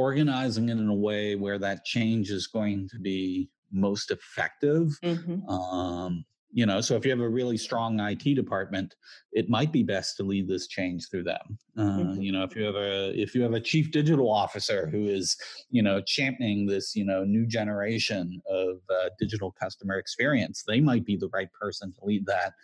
organizing 0.00 0.70
it 0.70 0.78
in 0.78 0.88
a 0.88 0.94
way 0.94 1.36
where 1.36 1.58
that 1.58 1.84
change 1.84 2.30
is 2.30 2.46
going 2.46 2.88
to 2.88 2.98
be 2.98 3.50
most 3.70 4.10
effective. 4.10 4.98
Mm-hmm. 5.04 5.46
Um, 5.46 6.24
you 6.52 6.64
know, 6.64 6.80
so 6.80 6.96
if 6.96 7.04
you 7.04 7.10
have 7.10 7.20
a 7.20 7.28
really 7.28 7.58
strong 7.58 8.00
IT 8.00 8.34
department, 8.34 8.96
it 9.32 9.50
might 9.50 9.70
be 9.70 9.82
best 9.82 10.16
to 10.16 10.22
lead 10.22 10.48
this 10.48 10.66
change 10.68 11.08
through 11.08 11.24
them. 11.24 11.58
Uh, 11.76 11.82
mm-hmm. 11.82 12.22
You 12.22 12.32
know, 12.32 12.42
if 12.44 12.56
you 12.56 12.64
have 12.64 12.76
a 12.76 13.12
if 13.14 13.34
you 13.34 13.42
have 13.42 13.52
a 13.52 13.60
chief 13.60 13.90
digital 13.92 14.32
officer 14.32 14.88
who 14.88 15.04
is, 15.04 15.36
you 15.68 15.82
know, 15.82 16.00
championing 16.00 16.66
this, 16.66 16.96
you 16.96 17.04
know, 17.04 17.22
new 17.22 17.46
generation 17.46 18.40
of 18.48 18.78
uh, 18.88 19.10
digital 19.18 19.52
customer 19.52 19.98
experience, 19.98 20.64
they 20.66 20.80
might 20.80 21.04
be 21.04 21.16
the 21.16 21.28
right 21.28 21.52
person 21.52 21.92
to 21.92 21.98
lead 22.04 22.24
that. 22.24 22.54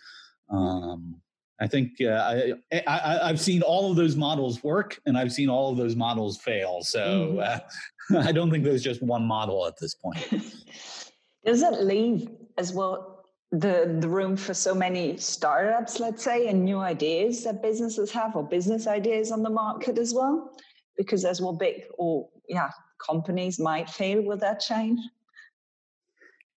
Um, 0.49 1.21
I 1.59 1.67
think 1.67 1.99
uh, 2.01 2.35
I, 2.71 3.19
I 3.23 3.27
have 3.27 3.39
seen 3.39 3.61
all 3.61 3.89
of 3.89 3.97
those 3.97 4.15
models 4.15 4.63
work, 4.63 4.99
and 5.05 5.17
I've 5.17 5.31
seen 5.31 5.49
all 5.49 5.71
of 5.71 5.77
those 5.77 5.95
models 5.95 6.37
fail. 6.37 6.83
So 6.83 7.35
mm-hmm. 7.39 8.15
uh, 8.15 8.19
I 8.27 8.31
don't 8.31 8.51
think 8.51 8.63
there's 8.63 8.83
just 8.83 9.01
one 9.01 9.25
model 9.25 9.65
at 9.65 9.77
this 9.79 9.95
point. 9.95 10.23
Does 11.45 11.61
it 11.61 11.81
leave 11.81 12.29
as 12.57 12.73
well 12.73 13.25
the 13.51 13.97
the 14.01 14.09
room 14.09 14.35
for 14.35 14.53
so 14.53 14.75
many 14.75 15.17
startups, 15.17 15.99
let's 15.99 16.23
say, 16.23 16.47
and 16.47 16.63
new 16.63 16.79
ideas 16.79 17.43
that 17.45 17.61
businesses 17.61 18.11
have, 18.11 18.35
or 18.35 18.43
business 18.43 18.85
ideas 18.85 19.31
on 19.31 19.41
the 19.41 19.49
market 19.49 19.97
as 19.97 20.13
well? 20.13 20.51
Because 20.95 21.25
as 21.25 21.41
well, 21.41 21.53
big 21.53 21.83
or 21.97 22.29
yeah, 22.47 22.69
companies 23.03 23.59
might 23.59 23.89
fail 23.89 24.21
with 24.21 24.39
that 24.41 24.59
change. 24.59 24.99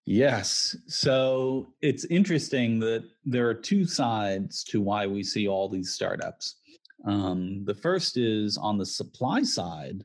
Yes. 0.06 0.76
So 0.86 1.74
it's 1.82 2.04
interesting 2.06 2.80
that 2.80 3.04
there 3.24 3.48
are 3.48 3.54
two 3.54 3.84
sides 3.84 4.64
to 4.64 4.80
why 4.80 5.06
we 5.06 5.22
see 5.22 5.46
all 5.46 5.68
these 5.68 5.92
startups. 5.92 6.56
Um, 7.04 7.64
the 7.64 7.74
first 7.74 8.16
is 8.16 8.56
on 8.56 8.76
the 8.76 8.86
supply 8.86 9.42
side, 9.42 10.04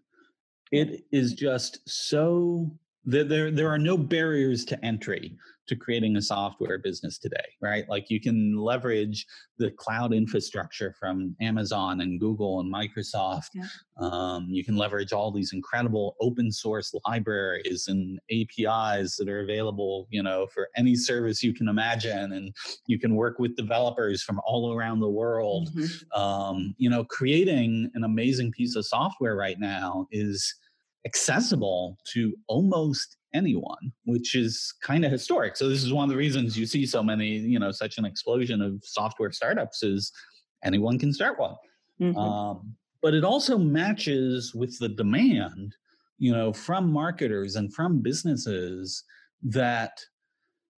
it 0.71 1.05
is 1.11 1.33
just 1.33 1.79
so 1.87 2.71
that 3.05 3.29
there, 3.29 3.51
there 3.51 3.69
are 3.69 3.77
no 3.77 3.97
barriers 3.97 4.65
to 4.65 4.85
entry 4.85 5.37
to 5.67 5.75
creating 5.75 6.15
a 6.15 6.21
software 6.21 6.77
business 6.77 7.17
today, 7.17 7.45
right? 7.61 7.87
Like 7.89 8.09
you 8.09 8.21
can 8.21 8.55
leverage 8.57 9.25
the 9.57 9.71
cloud 9.71 10.13
infrastructure 10.13 10.93
from 10.99 11.35
Amazon 11.41 12.01
and 12.01 12.19
Google 12.19 12.59
and 12.59 12.73
Microsoft. 12.73 13.49
Yeah. 13.53 13.67
Um, 13.99 14.47
you 14.49 14.63
can 14.63 14.75
leverage 14.75 15.13
all 15.13 15.31
these 15.31 15.53
incredible 15.53 16.15
open 16.21 16.51
source 16.51 16.93
libraries 17.07 17.87
and 17.87 18.19
APIs 18.31 19.15
that 19.15 19.29
are 19.29 19.41
available, 19.41 20.07
you 20.09 20.21
know, 20.21 20.47
for 20.53 20.69
any 20.75 20.95
service 20.95 21.41
you 21.41 21.53
can 21.53 21.67
imagine. 21.67 22.33
And 22.33 22.53
you 22.87 22.99
can 22.99 23.15
work 23.15 23.39
with 23.39 23.55
developers 23.55 24.21
from 24.21 24.39
all 24.45 24.73
around 24.73 24.99
the 24.99 25.09
world. 25.09 25.69
Mm-hmm. 25.75 26.21
Um, 26.21 26.75
you 26.77 26.89
know, 26.89 27.03
creating 27.05 27.89
an 27.95 28.03
amazing 28.03 28.51
piece 28.51 28.75
of 28.75 28.85
software 28.85 29.35
right 29.35 29.59
now 29.59 30.07
is 30.11 30.53
accessible 31.05 31.97
to 32.13 32.33
almost 32.47 33.17
anyone, 33.35 33.91
which 34.05 34.33
is 34.33 34.73
kind 34.81 35.05
of 35.05 35.11
historic. 35.11 35.57
So 35.57 35.69
this 35.69 35.83
is 35.83 35.93
one 35.93 36.05
of 36.05 36.09
the 36.09 36.15
reasons 36.15 36.57
you 36.57 36.65
see 36.65 36.85
so 36.85 37.03
many, 37.03 37.27
you 37.27 37.59
know, 37.59 37.71
such 37.71 37.97
an 37.97 38.05
explosion 38.05 38.61
of 38.61 38.81
software 38.83 39.31
startups 39.31 39.83
is 39.83 40.11
anyone 40.63 40.97
can 40.97 41.13
start 41.13 41.39
one. 41.39 41.55
Mm-hmm. 42.01 42.17
Um, 42.17 42.75
but 43.01 43.13
it 43.13 43.23
also 43.23 43.57
matches 43.57 44.55
with 44.55 44.79
the 44.79 44.89
demand, 44.89 45.75
you 46.17 46.31
know, 46.31 46.51
from 46.51 46.91
marketers 46.91 47.55
and 47.55 47.73
from 47.73 48.01
businesses 48.01 49.03
that 49.43 49.99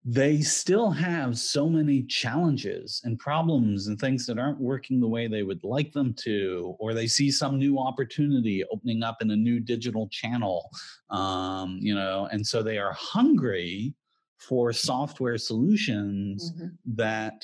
they 0.06 0.42
still 0.42 0.90
have 0.90 1.38
so 1.38 1.68
many 1.70 2.04
challenges 2.04 3.02
and 3.04 3.20
problems 3.20 3.88
and 3.88 4.00
things 4.00 4.26
that 4.26 4.40
aren't 4.40 4.60
working 4.60 5.00
the 5.00 5.08
way 5.08 5.28
they 5.28 5.44
would 5.44 5.64
like 5.64 5.92
them 5.92 6.14
to, 6.14 6.76
or 6.80 6.94
they 6.94 7.08
see 7.08 7.30
some 7.30 7.58
new 7.58 7.78
opportunity 7.78 8.64
opening 8.72 9.04
up 9.04 9.22
in 9.22 9.32
a 9.32 9.36
new 9.36 9.60
digital 9.60 10.08
channel, 10.10 10.70
um, 11.10 11.78
you 11.82 11.94
know, 11.94 12.28
and 12.32 12.46
so 12.46 12.64
they 12.64 12.78
are 12.78 12.94
hungry 12.94 13.94
for 14.38 14.72
software 14.72 15.38
solutions 15.38 16.54
mm-hmm. 16.54 16.68
that 16.86 17.44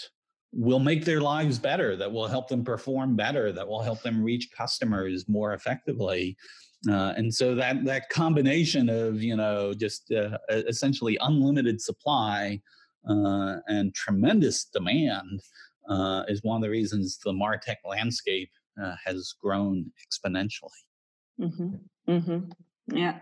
will 0.54 0.80
make 0.80 1.04
their 1.04 1.22
lives 1.22 1.58
better, 1.58 1.96
that 1.96 2.12
will 2.12 2.28
help 2.28 2.48
them 2.48 2.64
perform 2.64 3.16
better, 3.16 3.52
that 3.52 3.68
will 3.68 3.82
help 3.82 4.02
them 4.02 4.24
reach 4.24 4.50
customers 4.56 5.28
more 5.28 5.54
effectively. 5.54 6.38
Uh, 6.90 7.14
and 7.16 7.34
so 7.34 7.56
that 7.56 7.84
that 7.86 8.10
combination 8.10 8.90
of 8.90 9.24
you 9.24 9.38
know 9.38 9.74
just 9.74 10.12
uh, 10.12 10.38
essentially 10.50 11.18
unlimited 11.22 11.80
supply 11.82 12.62
uh, 13.10 13.56
and 13.68 13.94
tremendous 13.96 14.66
demand 14.66 15.42
uh, 15.90 16.24
is 16.28 16.44
one 16.44 16.58
of 16.58 16.62
the 16.62 16.70
reasons 16.70 17.18
the 17.24 17.32
martech 17.32 17.78
landscape 17.86 18.52
uh, 18.82 18.96
has 19.06 19.34
grown 19.42 19.86
exponentially. 20.06 20.70
Mm-hmm. 21.40 22.12
Mm-hmm. 22.12 22.96
Yeah. 22.98 23.20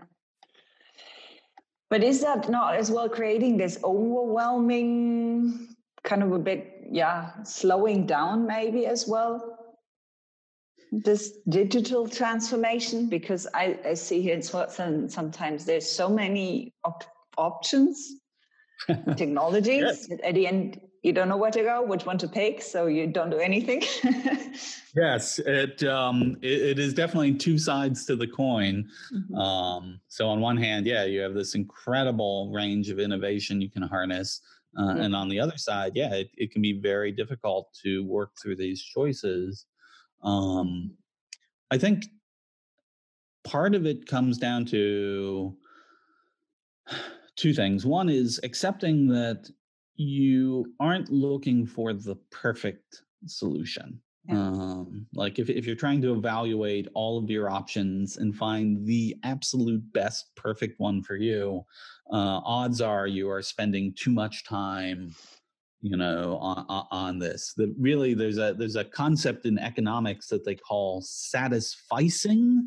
But 1.89 2.03
is 2.03 2.21
that 2.21 2.49
not 2.49 2.75
as 2.75 2.89
well 2.89 3.09
creating 3.09 3.57
this 3.57 3.77
overwhelming 3.83 5.75
kind 6.03 6.23
of 6.23 6.31
a 6.31 6.39
bit, 6.39 6.80
yeah, 6.91 7.43
slowing 7.43 8.05
down 8.05 8.45
maybe 8.45 8.85
as 8.85 9.07
well? 9.07 9.57
this 10.91 11.37
digital 11.47 12.07
transformation 12.07 13.07
because 13.07 13.47
I, 13.53 13.79
I 13.85 13.93
see 13.93 14.21
here 14.21 14.35
in 14.35 14.41
Switzerland 14.41 15.11
sometimes 15.11 15.63
there's 15.63 15.89
so 15.89 16.09
many 16.09 16.73
op- 16.83 17.05
options, 17.37 18.15
technologies. 19.15 20.07
yes. 20.09 20.19
At 20.23 20.35
the 20.35 20.47
end, 20.47 20.81
you 21.01 21.13
don't 21.13 21.29
know 21.29 21.37
where 21.37 21.51
to 21.51 21.63
go, 21.63 21.81
which 21.81 22.05
one 22.05 22.17
to 22.19 22.27
pick, 22.27 22.61
so 22.61 22.85
you 22.85 23.07
don't 23.07 23.31
do 23.31 23.37
anything. 23.37 23.81
yes, 24.95 25.39
it, 25.39 25.83
um, 25.83 26.37
it, 26.41 26.61
it 26.61 26.79
is 26.79 26.93
definitely 26.93 27.33
two 27.33 27.57
sides 27.57 28.05
to 28.05 28.15
the 28.15 28.27
coin. 28.27 28.87
Mm-hmm. 29.13 29.35
Um, 29.35 29.99
so 30.09 30.27
on 30.27 30.41
one 30.41 30.57
hand, 30.57 30.85
yeah, 30.85 31.05
you 31.05 31.21
have 31.21 31.33
this 31.33 31.55
incredible 31.55 32.51
range 32.51 32.89
of 32.89 32.99
innovation 32.99 33.61
you 33.61 33.69
can 33.69 33.81
harness. 33.81 34.41
Uh, 34.77 34.83
mm-hmm. 34.83 35.01
And 35.01 35.15
on 35.15 35.27
the 35.27 35.39
other 35.39 35.57
side, 35.57 35.93
yeah, 35.95 36.13
it, 36.13 36.29
it 36.37 36.51
can 36.51 36.61
be 36.61 36.79
very 36.79 37.11
difficult 37.11 37.75
to 37.83 38.05
work 38.05 38.31
through 38.41 38.55
these 38.55 38.81
choices. 38.81 39.65
Um, 40.23 40.91
I 41.71 41.77
think 41.77 42.05
part 43.43 43.75
of 43.75 43.85
it 43.85 44.07
comes 44.07 44.37
down 44.37 44.65
to 44.67 45.55
two 47.35 47.53
things. 47.53 47.85
One 47.85 48.09
is 48.09 48.39
accepting 48.43 49.07
that 49.09 49.49
you 49.95 50.73
aren't 50.79 51.11
looking 51.11 51.65
for 51.65 51.93
the 51.93 52.15
perfect 52.31 53.03
solution. 53.25 54.01
Um, 54.29 55.07
like 55.15 55.39
if, 55.39 55.49
if 55.49 55.65
you're 55.65 55.75
trying 55.75 56.01
to 56.03 56.13
evaluate 56.13 56.87
all 56.93 57.17
of 57.17 57.29
your 57.29 57.49
options 57.49 58.17
and 58.17 58.35
find 58.35 58.85
the 58.85 59.15
absolute 59.23 59.81
best 59.93 60.29
perfect 60.35 60.79
one 60.79 61.01
for 61.01 61.15
you, 61.15 61.65
uh, 62.11 62.39
odds 62.45 62.81
are 62.81 63.07
you 63.07 63.29
are 63.29 63.41
spending 63.41 63.93
too 63.97 64.11
much 64.11 64.45
time 64.45 65.15
you 65.81 65.97
know 65.97 66.37
on, 66.39 66.85
on 66.91 67.19
this 67.19 67.53
that 67.57 67.73
really 67.79 68.13
there's 68.13 68.37
a 68.37 68.53
there's 68.57 68.75
a 68.75 68.85
concept 68.85 69.45
in 69.45 69.57
economics 69.57 70.27
that 70.27 70.45
they 70.45 70.55
call 70.55 71.01
satisficing 71.01 72.59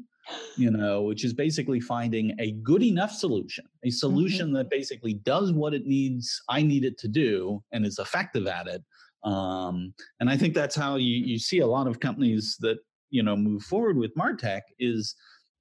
you 0.56 0.70
know 0.70 1.02
which 1.02 1.24
is 1.24 1.32
basically 1.32 1.80
finding 1.80 2.34
a 2.40 2.52
good 2.62 2.82
enough 2.82 3.12
solution 3.12 3.64
a 3.84 3.88
mm-hmm. 3.88 3.92
solution 3.92 4.46
mm-hmm. 4.46 4.56
that 4.56 4.70
basically 4.70 5.14
does 5.14 5.52
what 5.52 5.74
it 5.74 5.86
needs 5.86 6.42
i 6.48 6.60
need 6.60 6.84
it 6.84 6.98
to 6.98 7.08
do 7.08 7.62
and 7.72 7.86
is 7.86 7.98
effective 7.98 8.46
at 8.46 8.66
it 8.66 8.82
um, 9.24 9.92
and 10.20 10.30
i 10.30 10.37
think 10.37 10.54
that's 10.54 10.76
how 10.76 10.96
you, 10.96 11.24
you 11.24 11.38
see 11.38 11.60
a 11.60 11.66
lot 11.66 11.87
of 11.87 12.00
companies 12.00 12.56
that 12.60 12.78
you 13.10 13.22
know 13.22 13.37
move 13.37 13.62
forward 13.62 13.96
with 13.96 14.14
martech 14.14 14.62
is 14.78 15.14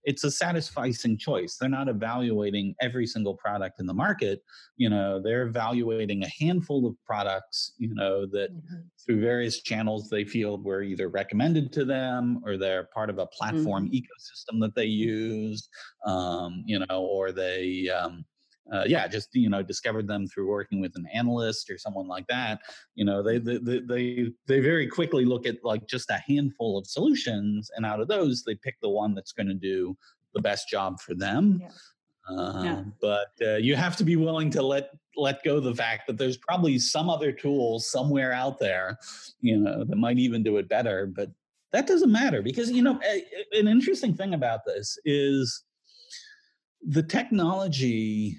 it's 0.03 0.23
a 0.23 0.27
satisficing 0.27 1.17
choice. 1.17 1.55
They're 1.55 1.69
not 1.69 1.87
evaluating 1.87 2.75
every 2.81 3.07
single 3.07 3.35
product 3.35 3.79
in 3.79 3.85
the 3.85 3.93
market. 3.93 4.41
You 4.75 4.89
know, 4.89 5.21
they're 5.21 5.43
evaluating 5.43 6.23
a 6.23 6.45
handful 6.45 6.85
of 6.85 6.95
products, 7.05 7.73
you 7.77 7.93
know, 7.93 8.25
that 8.27 8.53
mm-hmm. 8.53 8.81
through 9.05 9.21
various 9.21 9.61
channels 9.61 10.09
they 10.09 10.25
feel 10.25 10.57
were 10.57 10.83
either 10.83 11.07
recommended 11.07 11.71
to 11.73 11.85
them 11.85 12.41
or 12.45 12.57
they're 12.57 12.89
part 12.93 13.09
of 13.09 13.19
a 13.19 13.27
platform 13.27 13.85
mm-hmm. 13.85 13.95
ecosystem 13.95 14.59
that 14.61 14.75
they 14.75 14.85
use, 14.85 15.69
um, 16.05 16.63
you 16.65 16.79
know, 16.79 17.05
or 17.05 17.31
they, 17.31 17.89
um, 17.89 18.25
uh, 18.71 18.83
yeah, 18.87 19.07
just 19.07 19.29
you 19.33 19.49
know, 19.49 19.61
discovered 19.61 20.07
them 20.07 20.27
through 20.27 20.47
working 20.47 20.79
with 20.79 20.95
an 20.95 21.05
analyst 21.13 21.69
or 21.69 21.77
someone 21.77 22.07
like 22.07 22.25
that. 22.27 22.61
You 22.95 23.05
know, 23.05 23.21
they 23.21 23.37
they 23.37 23.57
they 23.57 24.31
they 24.47 24.59
very 24.59 24.87
quickly 24.87 25.25
look 25.25 25.45
at 25.45 25.63
like 25.63 25.87
just 25.87 26.09
a 26.09 26.23
handful 26.25 26.77
of 26.77 26.87
solutions, 26.87 27.69
and 27.75 27.85
out 27.85 27.99
of 27.99 28.07
those, 28.07 28.43
they 28.43 28.55
pick 28.55 28.75
the 28.81 28.89
one 28.89 29.13
that's 29.13 29.33
going 29.33 29.47
to 29.47 29.53
do 29.53 29.97
the 30.33 30.41
best 30.41 30.69
job 30.69 30.99
for 31.01 31.13
them. 31.13 31.59
Yeah. 31.61 31.69
Uh, 32.29 32.63
yeah. 32.63 32.83
But 33.01 33.31
uh, 33.41 33.55
you 33.55 33.75
have 33.75 33.97
to 33.97 34.05
be 34.05 34.15
willing 34.15 34.49
to 34.51 34.61
let 34.61 34.91
let 35.15 35.43
go 35.43 35.59
the 35.59 35.75
fact 35.75 36.07
that 36.07 36.17
there's 36.17 36.37
probably 36.37 36.79
some 36.79 37.09
other 37.09 37.31
tool 37.31 37.79
somewhere 37.79 38.31
out 38.31 38.59
there, 38.59 38.97
you 39.41 39.57
know, 39.57 39.83
that 39.83 39.95
might 39.95 40.17
even 40.17 40.41
do 40.41 40.57
it 40.57 40.69
better. 40.69 41.05
But 41.05 41.29
that 41.73 41.85
doesn't 41.85 42.11
matter 42.11 42.41
because 42.41 42.71
you 42.71 42.81
know, 42.81 42.99
an 43.51 43.67
interesting 43.67 44.15
thing 44.15 44.33
about 44.33 44.61
this 44.65 44.97
is 45.03 45.63
the 46.81 47.03
technology 47.03 48.37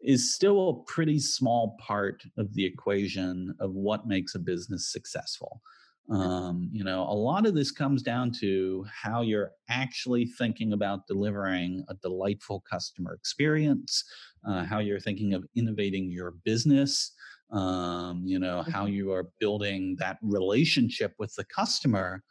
is 0.00 0.34
still 0.34 0.68
a 0.68 0.92
pretty 0.92 1.18
small 1.18 1.76
part 1.80 2.22
of 2.36 2.52
the 2.54 2.64
equation 2.64 3.54
of 3.60 3.72
what 3.72 4.06
makes 4.06 4.34
a 4.34 4.38
business 4.38 4.92
successful. 4.92 5.60
Um, 6.08 6.68
you 6.72 6.84
know, 6.84 7.02
a 7.02 7.14
lot 7.14 7.46
of 7.46 7.54
this 7.54 7.72
comes 7.72 8.02
down 8.02 8.30
to 8.40 8.86
how 8.92 9.22
you're 9.22 9.50
actually 9.68 10.26
thinking 10.26 10.72
about 10.72 11.08
delivering 11.08 11.84
a 11.88 11.94
delightful 11.94 12.62
customer 12.70 13.12
experience, 13.14 14.04
uh, 14.46 14.64
how 14.64 14.78
you're 14.78 15.00
thinking 15.00 15.34
of 15.34 15.44
innovating 15.56 16.12
your 16.12 16.34
business, 16.44 17.12
um, 17.50 18.22
you 18.24 18.38
know, 18.38 18.62
how 18.62 18.84
mm-hmm. 18.84 18.94
you 18.94 19.12
are 19.12 19.30
building 19.40 19.96
that 19.98 20.18
relationship 20.22 21.12
with 21.18 21.34
the 21.34 21.44
customer. 21.44 22.22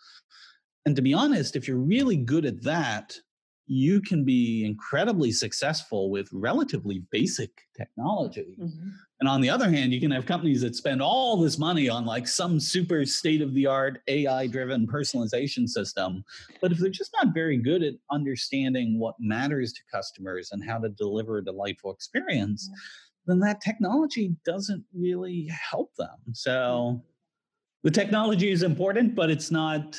And 0.86 0.96
to 0.96 1.02
be 1.02 1.14
honest, 1.14 1.56
if 1.56 1.68
you're 1.68 1.78
really 1.78 2.18
good 2.18 2.46
at 2.46 2.64
that, 2.64 3.18
you 3.68 4.00
can 4.02 4.24
be 4.24 4.64
incredibly 4.64 5.32
successful 5.32 6.12
with 6.12 6.30
relatively 6.32 7.04
basic 7.12 7.50
technology. 7.76 8.56
Mm-hmm. 8.60 8.90
And 9.20 9.30
on 9.30 9.42
the 9.42 9.50
other 9.50 9.70
hand, 9.70 9.92
you 9.92 10.00
can 10.00 10.12
have 10.12 10.26
companies 10.26 10.62
that 10.62 10.76
spend 10.76 11.02
all 11.02 11.38
this 11.38 11.58
money 11.58 11.90
on 11.90 12.06
like 12.06 12.28
some 12.28 12.60
super 12.60 13.06
state 13.06 13.42
of 13.42 13.54
the 13.54 13.66
art 13.66 14.02
AI 14.08 14.46
driven 14.48 14.86
personalization 14.86 15.68
system. 15.68 16.24
But 16.62 16.72
if 16.72 16.78
they're 16.78 16.90
just 16.90 17.16
not 17.16 17.34
very 17.34 17.58
good 17.58 17.82
at 17.82 17.94
understanding 18.12 19.00
what 19.00 19.16
matters 19.20 19.74
to 19.74 19.82
customers 19.92 20.50
and 20.52 20.64
how 20.64 20.78
to 20.80 20.90
deliver 20.90 21.38
a 21.38 21.46
delightful 21.46 21.92
experience, 21.92 22.70
then 23.26 23.40
that 23.40 23.62
technology 23.62 24.36
doesn't 24.46 24.84
really 24.94 25.50
help 25.72 25.96
them. 25.96 26.18
So 26.34 27.02
the 27.84 27.92
technology 27.92 28.52
is 28.52 28.64
important, 28.64 29.16
but 29.16 29.32
it's 29.32 29.50
not 29.50 29.98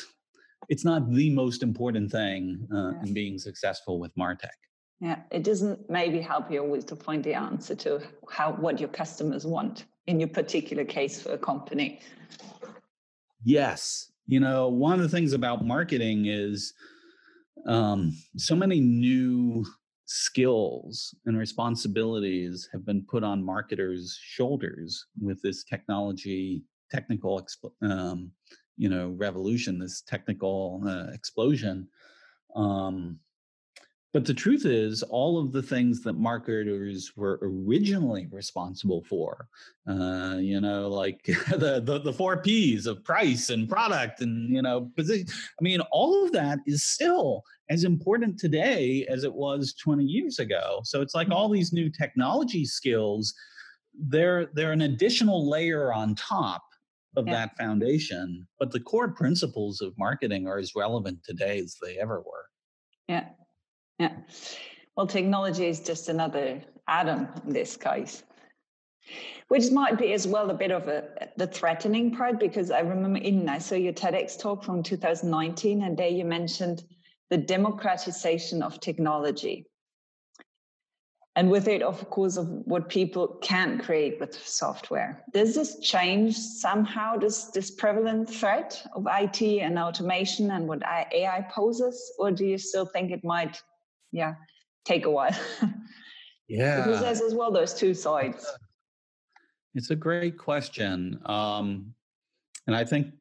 it's 0.69 0.85
not 0.85 1.11
the 1.11 1.31
most 1.31 1.63
important 1.63 2.11
thing 2.11 2.67
uh, 2.73 2.93
yeah. 2.93 3.03
in 3.03 3.15
being 3.15 3.39
successful 3.39 3.99
with 3.99 4.15
martech. 4.17 4.59
Yeah 5.01 5.21
it 5.31 5.45
doesn't 5.45 5.89
maybe 5.91 6.21
help 6.21 6.51
you 6.51 6.61
always 6.61 6.85
to 6.87 6.97
find 6.97 7.23
the 7.23 7.35
answer 7.35 7.75
to 7.75 8.01
how 8.31 8.53
what 8.53 8.81
your 8.81 8.89
customers 8.89 9.45
want 9.47 9.85
in 10.07 10.21
your 10.21 10.29
particular 10.29 10.85
case 10.85 11.21
for 11.21 11.33
a 11.33 11.39
company. 11.39 12.01
Yes. 13.45 14.11
You 14.27 14.41
know 14.41 14.69
one 14.69 14.95
of 14.95 15.01
the 15.01 15.09
things 15.09 15.33
about 15.33 15.65
marketing 15.65 16.27
is 16.27 16.73
um, 17.67 18.17
so 18.37 18.55
many 18.55 18.81
new 18.81 19.65
skills 20.07 21.15
and 21.27 21.37
responsibilities 21.37 22.69
have 22.73 22.87
been 22.87 23.05
put 23.09 23.25
on 23.25 23.45
marketers 23.45 24.19
shoulders 24.23 25.05
with 25.21 25.43
this 25.43 25.65
technology 25.65 26.63
technical 26.91 27.45
um, 27.83 28.31
you 28.77 28.89
know 28.89 29.15
revolution 29.17 29.79
this 29.79 30.03
technical 30.03 30.83
uh, 30.87 31.13
explosion 31.13 31.89
um, 32.55 33.19
but 34.13 34.25
the 34.25 34.33
truth 34.33 34.65
is 34.65 35.03
all 35.03 35.39
of 35.39 35.53
the 35.53 35.63
things 35.63 36.03
that 36.03 36.15
marketers 36.15 37.13
were 37.17 37.39
originally 37.43 38.27
responsible 38.31 39.05
for 39.09 39.49
uh, 39.89 40.37
you 40.39 40.61
know 40.61 40.89
like 40.89 41.23
the, 41.51 41.83
the, 41.85 42.01
the 42.01 42.13
four 42.13 42.37
p's 42.37 42.87
of 42.87 43.03
price 43.05 43.51
and 43.51 43.69
product 43.69 44.21
and 44.21 44.55
you 44.55 44.63
know 44.63 44.91
position 44.97 45.27
i 45.29 45.63
mean 45.63 45.81
all 45.91 46.25
of 46.25 46.33
that 46.33 46.59
is 46.67 46.85
still 46.85 47.45
as 47.69 47.85
important 47.85 48.39
today 48.39 49.05
as 49.09 49.25
it 49.25 49.33
was 49.33 49.75
20 49.75 50.05
years 50.05 50.39
ago. 50.39 50.81
So 50.85 51.01
it's 51.01 51.15
like 51.15 51.31
all 51.31 51.49
these 51.49 51.73
new 51.73 51.91
technology 51.91 52.65
skills 52.65 53.35
they're 54.09 54.51
they're 54.53 54.73
an 54.73 54.83
additional 54.83 55.49
layer 55.49 55.91
on 55.91 56.15
top 56.15 56.63
of 57.17 57.27
yeah. 57.27 57.33
that 57.33 57.57
foundation. 57.57 58.47
But 58.59 58.71
the 58.71 58.81
core 58.81 59.09
principles 59.09 59.81
of 59.81 59.97
marketing 59.99 60.47
are 60.47 60.59
as 60.59 60.75
relevant 60.77 61.25
today 61.25 61.59
as 61.59 61.77
they 61.83 61.99
ever 61.99 62.21
were. 62.21 62.47
Yeah. 63.09 63.29
Yeah. 63.99 64.17
Well, 64.97 65.07
technology 65.07 65.67
is 65.67 65.81
just 65.81 66.09
another 66.09 66.63
atom 66.89 67.29
in 67.47 67.53
this 67.53 67.77
case. 67.77 68.23
Which 69.49 69.71
might 69.71 69.99
be 69.99 70.13
as 70.13 70.27
well 70.27 70.51
a 70.51 70.55
bit 70.55 70.73
of 70.73 70.89
a 70.89 71.29
the 71.37 71.47
threatening 71.47 72.17
part 72.17 72.41
because 72.41 72.73
I 72.73 72.81
remember 72.81 73.21
in 73.21 73.49
I 73.49 73.59
saw 73.59 73.77
your 73.77 73.93
TEDx 73.93 74.39
talk 74.39 74.65
from 74.65 74.83
2019 74.83 75.83
and 75.83 75.97
there 75.97 76.09
you 76.09 76.25
mentioned 76.25 76.83
the 77.31 77.37
democratization 77.37 78.63
of 78.63 78.81
technology 78.81 79.67
and 81.37 81.51
with 81.51 81.69
it 81.69 81.83
of 81.83 82.09
course 82.11 82.37
of 82.37 82.49
what 82.65 82.89
people 82.89 83.39
can 83.43 83.79
create 83.79 84.19
with 84.19 84.35
software. 84.47 85.23
Does 85.33 85.55
this 85.55 85.79
change 85.81 86.37
somehow 86.37 87.17
this 87.17 87.45
this 87.45 87.71
prevalent 87.71 88.29
threat 88.29 88.83
of 88.95 89.07
it 89.07 89.61
and 89.61 89.79
automation 89.79 90.51
and 90.51 90.67
what 90.67 90.83
ai 90.83 91.47
poses? 91.51 92.13
Or 92.19 92.31
do 92.31 92.45
you 92.45 92.59
still 92.59 92.87
think 92.87 93.11
it 93.13 93.23
might 93.23 93.63
yeah 94.13 94.35
take 94.85 95.07
a 95.07 95.11
while? 95.11 95.37
Yeah. 96.49 96.85
Because 96.85 97.01
there's 97.01 97.21
as 97.23 97.35
well 97.35 97.51
those 97.51 97.75
two 97.75 97.93
sides. 97.93 98.47
It's 99.75 99.91
a 99.91 99.97
great 99.97 100.39
question. 100.39 101.19
Um 101.27 101.93
and 102.67 102.75
i 102.75 102.85
think 102.85 103.13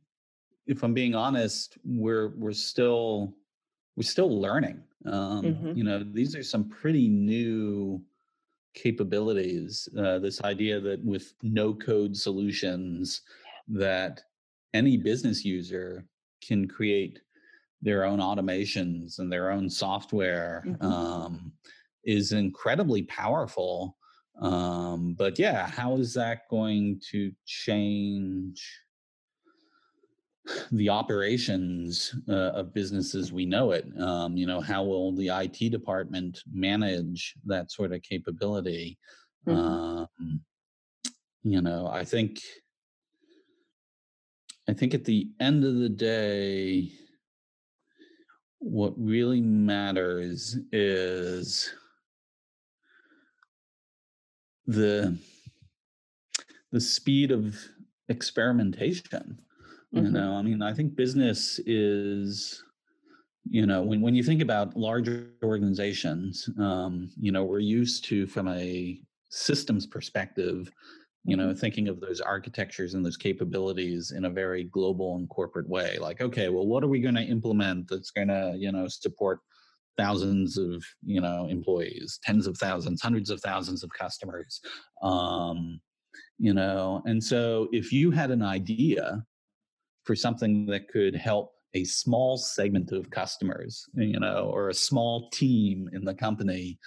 if 0.67 0.83
i'm 0.83 0.93
being 0.93 1.15
honest 1.15 1.77
we're 1.83 2.29
we're 2.35 2.51
still 2.51 3.33
we're 3.95 4.03
still 4.03 4.41
learning 4.41 4.81
um, 5.05 5.43
mm-hmm. 5.43 5.77
You 5.77 5.83
know, 5.83 6.03
these 6.03 6.35
are 6.35 6.43
some 6.43 6.69
pretty 6.69 7.07
new 7.07 8.01
capabilities. 8.73 9.87
Uh, 9.97 10.19
this 10.19 10.43
idea 10.43 10.79
that 10.79 11.03
with 11.03 11.33
no 11.41 11.73
code 11.73 12.15
solutions, 12.15 13.21
that 13.67 14.21
any 14.73 14.97
business 14.97 15.45
user 15.45 16.05
can 16.45 16.67
create 16.67 17.19
their 17.81 18.03
own 18.03 18.19
automations 18.19 19.19
and 19.19 19.31
their 19.31 19.51
own 19.51 19.69
software 19.69 20.63
mm-hmm. 20.65 20.85
um, 20.85 21.51
is 22.03 22.31
incredibly 22.31 23.03
powerful. 23.03 23.97
Um, 24.41 25.13
but 25.17 25.39
yeah, 25.39 25.67
how 25.67 25.95
is 25.95 26.13
that 26.15 26.49
going 26.49 26.99
to 27.11 27.31
change? 27.45 28.81
The 30.71 30.89
operations 30.89 32.15
uh, 32.29 32.51
of 32.51 32.73
businesses 32.73 33.31
we 33.31 33.45
know 33.45 33.71
it. 33.71 33.85
Um, 33.99 34.37
you 34.37 34.45
know, 34.45 34.61
how 34.61 34.83
will 34.83 35.15
the 35.15 35.29
IT 35.29 35.71
department 35.71 36.41
manage 36.51 37.35
that 37.45 37.71
sort 37.71 37.93
of 37.93 38.01
capability? 38.01 38.97
Mm-hmm. 39.47 39.59
Um, 39.59 40.41
you 41.43 41.61
know, 41.61 41.87
I 41.87 42.03
think, 42.03 42.39
I 44.67 44.73
think 44.73 44.93
at 44.93 45.05
the 45.05 45.29
end 45.39 45.63
of 45.63 45.75
the 45.75 45.89
day, 45.89 46.91
what 48.59 48.93
really 48.97 49.41
matters 49.41 50.57
is 50.71 51.71
the 54.65 55.17
the 56.71 56.81
speed 56.81 57.31
of 57.31 57.55
experimentation. 58.09 59.39
Mm-hmm. 59.95 60.05
You 60.05 60.11
know, 60.11 60.33
I 60.35 60.41
mean, 60.41 60.61
I 60.61 60.73
think 60.73 60.95
business 60.95 61.59
is 61.65 62.63
you 63.49 63.65
know 63.65 63.81
when, 63.81 64.01
when 64.01 64.15
you 64.15 64.23
think 64.23 64.41
about 64.41 64.75
larger 64.75 65.29
organizations 65.43 66.49
um, 66.59 67.11
you 67.19 67.31
know 67.31 67.43
we're 67.43 67.59
used 67.59 68.03
to 68.05 68.25
from 68.27 68.47
a 68.47 68.99
systems 69.29 69.85
perspective 69.85 70.69
you 71.23 71.37
know 71.37 71.47
mm-hmm. 71.47 71.59
thinking 71.59 71.87
of 71.87 71.99
those 71.99 72.21
architectures 72.21 72.93
and 72.93 73.05
those 73.05 73.17
capabilities 73.17 74.11
in 74.11 74.25
a 74.25 74.29
very 74.29 74.63
global 74.65 75.15
and 75.17 75.29
corporate 75.29 75.69
way 75.69 75.97
like 75.99 76.21
okay 76.21 76.49
well 76.49 76.65
what 76.65 76.83
are 76.83 76.87
we 76.87 76.99
going 76.99 77.15
to 77.15 77.21
implement 77.21 77.87
that's 77.87 78.11
going 78.11 78.27
to 78.27 78.53
you 78.57 78.71
know 78.71 78.87
support 78.87 79.39
thousands 79.97 80.57
of 80.57 80.83
you 81.03 81.21
know 81.21 81.47
employees 81.49 82.19
tens 82.23 82.47
of 82.47 82.57
thousands 82.57 83.01
hundreds 83.01 83.29
of 83.29 83.39
thousands 83.41 83.83
of 83.83 83.89
customers 83.97 84.59
um 85.03 85.79
you 86.37 86.53
know 86.53 87.01
and 87.05 87.23
so 87.23 87.67
if 87.71 87.91
you 87.93 88.11
had 88.11 88.31
an 88.31 88.41
idea 88.41 89.23
for 90.05 90.15
something 90.15 90.65
that 90.67 90.87
could 90.87 91.15
help 91.15 91.53
a 91.73 91.83
small 91.83 92.37
segment 92.37 92.91
of 92.93 93.09
customers 93.09 93.85
you 93.95 94.19
know 94.19 94.49
or 94.53 94.69
a 94.69 94.73
small 94.73 95.29
team 95.31 95.89
in 95.93 96.03
the 96.05 96.13
company. 96.13 96.79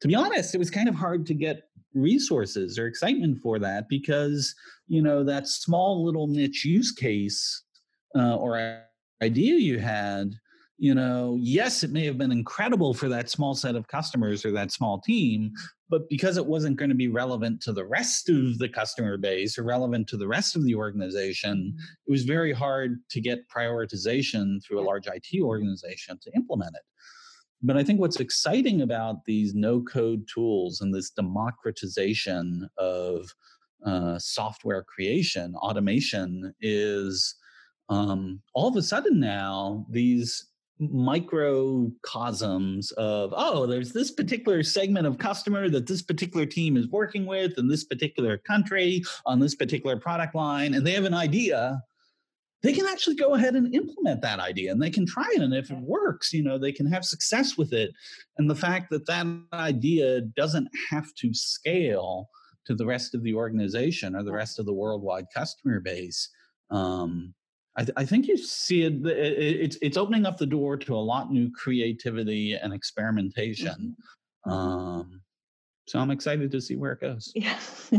To 0.00 0.08
be 0.08 0.14
honest, 0.16 0.54
it 0.54 0.58
was 0.58 0.70
kind 0.70 0.88
of 0.88 0.96
hard 0.96 1.26
to 1.26 1.34
get 1.34 1.68
resources 1.94 2.78
or 2.78 2.86
excitement 2.86 3.38
for 3.40 3.58
that 3.58 3.88
because 3.88 4.54
you 4.88 5.02
know 5.02 5.22
that 5.24 5.46
small 5.46 6.04
little 6.04 6.26
niche 6.26 6.64
use 6.64 6.90
case 6.90 7.62
uh, 8.16 8.36
or 8.36 8.82
idea 9.22 9.54
you 9.54 9.78
had 9.78 10.32
you 10.82 10.96
know 10.96 11.38
yes 11.40 11.84
it 11.84 11.92
may 11.92 12.04
have 12.04 12.18
been 12.18 12.32
incredible 12.32 12.92
for 12.92 13.08
that 13.08 13.30
small 13.30 13.54
set 13.54 13.76
of 13.76 13.86
customers 13.86 14.44
or 14.44 14.50
that 14.50 14.72
small 14.72 15.00
team 15.00 15.52
but 15.88 16.08
because 16.08 16.36
it 16.36 16.44
wasn't 16.44 16.76
going 16.76 16.88
to 16.88 16.96
be 16.96 17.06
relevant 17.06 17.62
to 17.62 17.72
the 17.72 17.84
rest 17.84 18.28
of 18.28 18.58
the 18.58 18.68
customer 18.68 19.16
base 19.16 19.56
or 19.56 19.62
relevant 19.62 20.08
to 20.08 20.16
the 20.16 20.26
rest 20.26 20.56
of 20.56 20.64
the 20.64 20.74
organization 20.74 21.72
mm-hmm. 21.72 21.78
it 22.06 22.10
was 22.10 22.24
very 22.24 22.52
hard 22.52 22.98
to 23.08 23.20
get 23.20 23.48
prioritization 23.48 24.60
through 24.64 24.80
a 24.80 24.88
large 24.90 25.06
IT 25.06 25.40
organization 25.40 26.18
to 26.20 26.34
implement 26.34 26.74
it 26.74 26.82
but 27.62 27.76
I 27.76 27.84
think 27.84 28.00
what's 28.00 28.18
exciting 28.18 28.82
about 28.82 29.24
these 29.24 29.54
no 29.54 29.82
code 29.82 30.26
tools 30.26 30.80
and 30.80 30.92
this 30.92 31.10
democratization 31.10 32.68
of 32.76 33.32
uh, 33.86 34.18
software 34.18 34.82
creation, 34.82 35.54
automation, 35.54 36.52
is 36.60 37.36
um, 37.88 38.42
all 38.52 38.66
of 38.66 38.74
a 38.74 38.82
sudden 38.82 39.20
now 39.20 39.86
these 39.88 40.48
microcosms 40.78 42.90
of 42.92 43.32
oh 43.36 43.66
there's 43.66 43.92
this 43.92 44.10
particular 44.10 44.62
segment 44.62 45.06
of 45.06 45.18
customer 45.18 45.68
that 45.68 45.86
this 45.86 46.02
particular 46.02 46.46
team 46.46 46.76
is 46.76 46.88
working 46.88 47.26
with 47.26 47.58
in 47.58 47.68
this 47.68 47.84
particular 47.84 48.38
country 48.38 49.02
on 49.26 49.38
this 49.38 49.54
particular 49.54 49.96
product 49.96 50.34
line 50.34 50.74
and 50.74 50.86
they 50.86 50.92
have 50.92 51.04
an 51.04 51.14
idea 51.14 51.80
they 52.62 52.72
can 52.72 52.86
actually 52.86 53.16
go 53.16 53.34
ahead 53.34 53.54
and 53.54 53.74
implement 53.74 54.22
that 54.22 54.38
idea 54.38 54.72
and 54.72 54.80
they 54.80 54.90
can 54.90 55.06
try 55.06 55.28
it 55.34 55.42
and 55.42 55.54
if 55.54 55.70
it 55.70 55.78
works 55.78 56.32
you 56.32 56.42
know 56.42 56.58
they 56.58 56.72
can 56.72 56.86
have 56.86 57.04
success 57.04 57.56
with 57.56 57.72
it 57.72 57.92
and 58.38 58.50
the 58.50 58.54
fact 58.54 58.90
that 58.90 59.06
that 59.06 59.26
idea 59.52 60.20
doesn't 60.20 60.68
have 60.90 61.12
to 61.14 61.34
scale 61.34 62.28
to 62.64 62.74
the 62.74 62.86
rest 62.86 63.14
of 63.14 63.22
the 63.22 63.34
organization 63.34 64.16
or 64.16 64.22
the 64.22 64.32
rest 64.32 64.58
of 64.58 64.66
the 64.66 64.72
worldwide 64.72 65.26
customer 65.34 65.80
base 65.80 66.30
um, 66.70 67.34
I, 67.76 67.84
th- 67.84 67.94
I, 67.96 68.04
think 68.04 68.28
you 68.28 68.36
see 68.36 68.82
it, 68.82 69.06
it, 69.06 69.38
it's 69.38 69.78
it's 69.80 69.96
opening 69.96 70.26
up 70.26 70.36
the 70.36 70.46
door 70.46 70.76
to 70.76 70.94
a 70.94 70.98
lot 70.98 71.32
new 71.32 71.50
creativity 71.52 72.54
and 72.54 72.72
experimentation 72.72 73.96
mm-hmm. 74.46 74.50
um, 74.50 75.22
so 75.88 75.98
i'm 75.98 76.10
excited 76.10 76.50
to 76.50 76.60
see 76.60 76.76
where 76.76 76.92
it 76.92 77.00
goes 77.00 77.32
yeah 77.34 77.58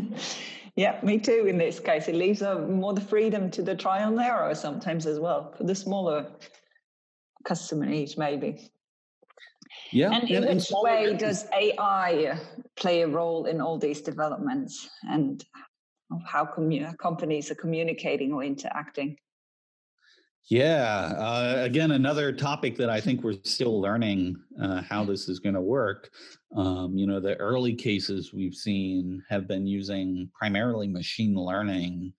Yeah, 0.75 0.99
me 1.03 1.19
too. 1.19 1.45
In 1.47 1.57
this 1.57 1.79
case, 1.79 2.07
it 2.07 2.15
leaves 2.15 2.41
uh, 2.41 2.59
more 2.59 2.93
the 2.93 3.01
freedom 3.01 3.51
to 3.51 3.61
the 3.61 3.75
trial 3.75 4.09
and 4.09 4.19
error 4.19 4.55
sometimes 4.55 5.05
as 5.05 5.19
well 5.19 5.53
for 5.55 5.65
the 5.65 5.75
smaller 5.75 6.31
customer 7.45 7.85
needs, 7.85 8.17
maybe. 8.17 8.71
Yeah. 9.91 10.11
And 10.11 10.29
in 10.29 10.55
which 10.55 10.71
way 10.71 11.15
does 11.15 11.45
AI 11.53 12.39
play 12.75 13.01
a 13.01 13.07
role 13.07 13.45
in 13.45 13.61
all 13.61 13.77
these 13.77 14.01
developments 14.01 14.89
and 15.03 15.43
how 16.25 16.45
commu- 16.45 16.97
companies 16.97 17.51
are 17.51 17.55
communicating 17.55 18.33
or 18.33 18.43
interacting? 18.43 19.17
Yeah. 20.49 21.13
Uh, 21.17 21.55
again, 21.59 21.91
another 21.91 22.33
topic 22.33 22.75
that 22.77 22.89
I 22.89 22.99
think 22.99 23.23
we're 23.23 23.37
still 23.43 23.79
learning 23.79 24.35
uh, 24.61 24.81
how 24.81 25.05
this 25.05 25.29
is 25.29 25.39
going 25.39 25.55
to 25.55 25.61
work. 25.61 26.11
Um, 26.55 26.97
you 26.97 27.07
know, 27.07 27.19
the 27.19 27.35
early 27.37 27.73
cases 27.73 28.33
we've 28.33 28.53
seen 28.53 29.23
have 29.29 29.47
been 29.47 29.65
using 29.65 30.29
primarily 30.37 30.87
machine 30.87 31.35
learning 31.35 32.13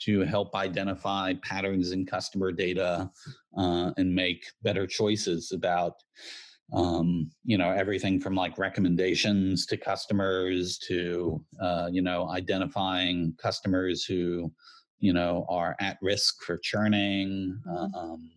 to 0.00 0.20
help 0.20 0.54
identify 0.54 1.34
patterns 1.42 1.90
in 1.90 2.06
customer 2.06 2.52
data 2.52 3.10
uh, 3.56 3.90
and 3.96 4.14
make 4.14 4.44
better 4.62 4.86
choices 4.86 5.50
about 5.52 5.94
um, 6.72 7.30
you 7.44 7.58
know 7.58 7.70
everything 7.70 8.18
from 8.20 8.34
like 8.34 8.58
recommendations 8.58 9.66
to 9.66 9.76
customers 9.76 10.78
to 10.78 11.44
uh, 11.60 11.88
you 11.92 12.02
know 12.02 12.28
identifying 12.30 13.34
customers 13.38 14.04
who 14.04 14.50
you 14.98 15.12
know, 15.12 15.46
are 15.48 15.76
at 15.80 15.98
risk 16.00 16.42
for 16.42 16.58
churning. 16.58 17.58
Mm-hmm. 17.66 17.94
Um, 17.94 18.30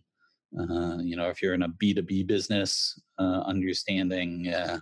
uh, 0.58 0.98
you 1.02 1.16
know, 1.16 1.28
if 1.28 1.42
you're 1.42 1.54
in 1.54 1.62
a 1.62 1.68
B2B 1.68 2.26
business, 2.26 2.98
uh, 3.18 3.42
understanding, 3.44 4.48
uh, 4.48 4.78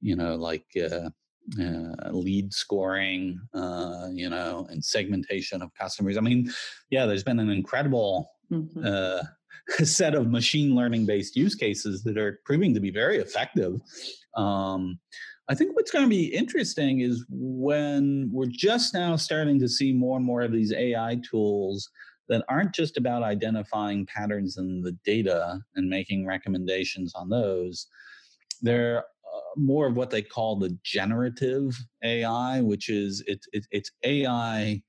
you 0.00 0.16
know, 0.16 0.34
like 0.34 0.64
uh, 0.80 1.10
uh, 1.60 2.10
lead 2.10 2.52
scoring, 2.52 3.40
uh, 3.54 4.08
you 4.12 4.30
know, 4.30 4.66
and 4.70 4.84
segmentation 4.84 5.62
of 5.62 5.74
customers. 5.74 6.16
I 6.16 6.20
mean, 6.20 6.50
yeah, 6.90 7.06
there's 7.06 7.24
been 7.24 7.40
an 7.40 7.50
incredible 7.50 8.30
mm-hmm. 8.50 9.84
set 9.84 10.14
of 10.14 10.30
machine 10.30 10.74
learning 10.74 11.06
based 11.06 11.36
use 11.36 11.54
cases 11.54 12.02
that 12.04 12.16
are 12.16 12.40
proving 12.44 12.74
to 12.74 12.80
be 12.80 12.90
very 12.90 13.18
effective. 13.18 13.80
Um, 14.36 14.98
I 15.50 15.54
think 15.56 15.74
what's 15.74 15.90
going 15.90 16.04
to 16.04 16.08
be 16.08 16.26
interesting 16.26 17.00
is 17.00 17.26
when 17.28 18.30
we're 18.32 18.46
just 18.46 18.94
now 18.94 19.16
starting 19.16 19.58
to 19.58 19.68
see 19.68 19.92
more 19.92 20.16
and 20.16 20.24
more 20.24 20.42
of 20.42 20.52
these 20.52 20.72
AI 20.72 21.20
tools 21.28 21.90
that 22.28 22.44
aren't 22.48 22.72
just 22.72 22.96
about 22.96 23.24
identifying 23.24 24.06
patterns 24.06 24.58
in 24.58 24.80
the 24.80 24.92
data 25.04 25.58
and 25.74 25.90
making 25.90 26.24
recommendations 26.24 27.12
on 27.16 27.28
those. 27.28 27.88
They're 28.62 28.98
uh, 28.98 29.40
more 29.56 29.88
of 29.88 29.96
what 29.96 30.10
they 30.10 30.22
call 30.22 30.54
the 30.54 30.78
generative 30.84 31.76
AI, 32.04 32.60
which 32.60 32.88
is 32.88 33.24
it, 33.26 33.44
it, 33.52 33.66
it's 33.72 33.90
AI 34.04 34.80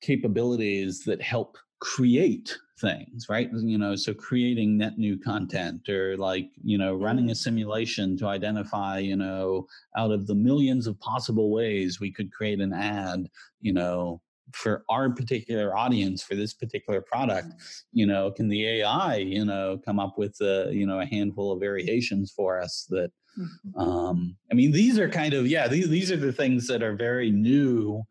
capabilities 0.00 1.04
that 1.04 1.20
help 1.20 1.58
create 1.82 2.56
things, 2.78 3.26
right? 3.28 3.48
You 3.52 3.78
know, 3.78 3.94
so 3.96 4.14
creating 4.14 4.78
net 4.78 4.98
new 4.98 5.18
content 5.18 5.88
or 5.88 6.16
like, 6.16 6.50
you 6.62 6.78
know, 6.78 6.94
running 6.94 7.30
a 7.30 7.32
mm. 7.32 7.36
simulation 7.36 8.16
to 8.18 8.26
identify, 8.26 8.98
you 8.98 9.16
know, 9.16 9.66
out 9.96 10.10
of 10.10 10.26
the 10.26 10.34
millions 10.34 10.86
of 10.86 10.98
possible 11.00 11.50
ways 11.50 12.00
we 12.00 12.12
could 12.12 12.32
create 12.32 12.60
an 12.60 12.72
ad, 12.72 13.28
you 13.60 13.72
know, 13.72 14.20
for 14.52 14.84
our 14.90 15.10
particular 15.10 15.76
audience 15.76 16.22
for 16.22 16.34
this 16.34 16.52
particular 16.52 17.00
product 17.00 17.48
mm. 17.48 17.54
you 17.92 18.04
know 18.04 18.30
can 18.30 18.48
the 18.48 18.66
ai 18.66 19.16
you 19.16 19.44
know 19.46 19.80
come 19.82 19.98
up 19.98 20.18
with 20.18 20.38
a 20.42 20.68
you 20.70 20.86
know 20.86 21.00
a 21.00 21.06
handful 21.06 21.52
of 21.52 21.60
variations 21.60 22.30
for 22.30 22.60
us 22.60 22.86
that 22.90 23.10
mm-hmm. 23.38 23.80
um 23.80 24.36
i 24.50 24.54
mean 24.54 24.70
these 24.70 24.98
are 24.98 25.08
kind 25.08 25.32
of 25.32 25.46
yeah 25.46 25.68
these, 25.68 25.88
these 25.88 26.12
are 26.12 26.16
the 26.16 26.32
things 26.32 26.66
that 26.66 26.82
are 26.82 26.94
very 26.94 27.30
new 27.30 28.02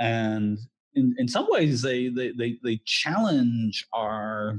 and 0.00 0.58
in, 0.94 1.14
in 1.18 1.28
some 1.28 1.46
ways 1.48 1.82
they, 1.82 2.08
they 2.08 2.30
they 2.32 2.58
they 2.62 2.80
challenge 2.84 3.86
our 3.92 4.58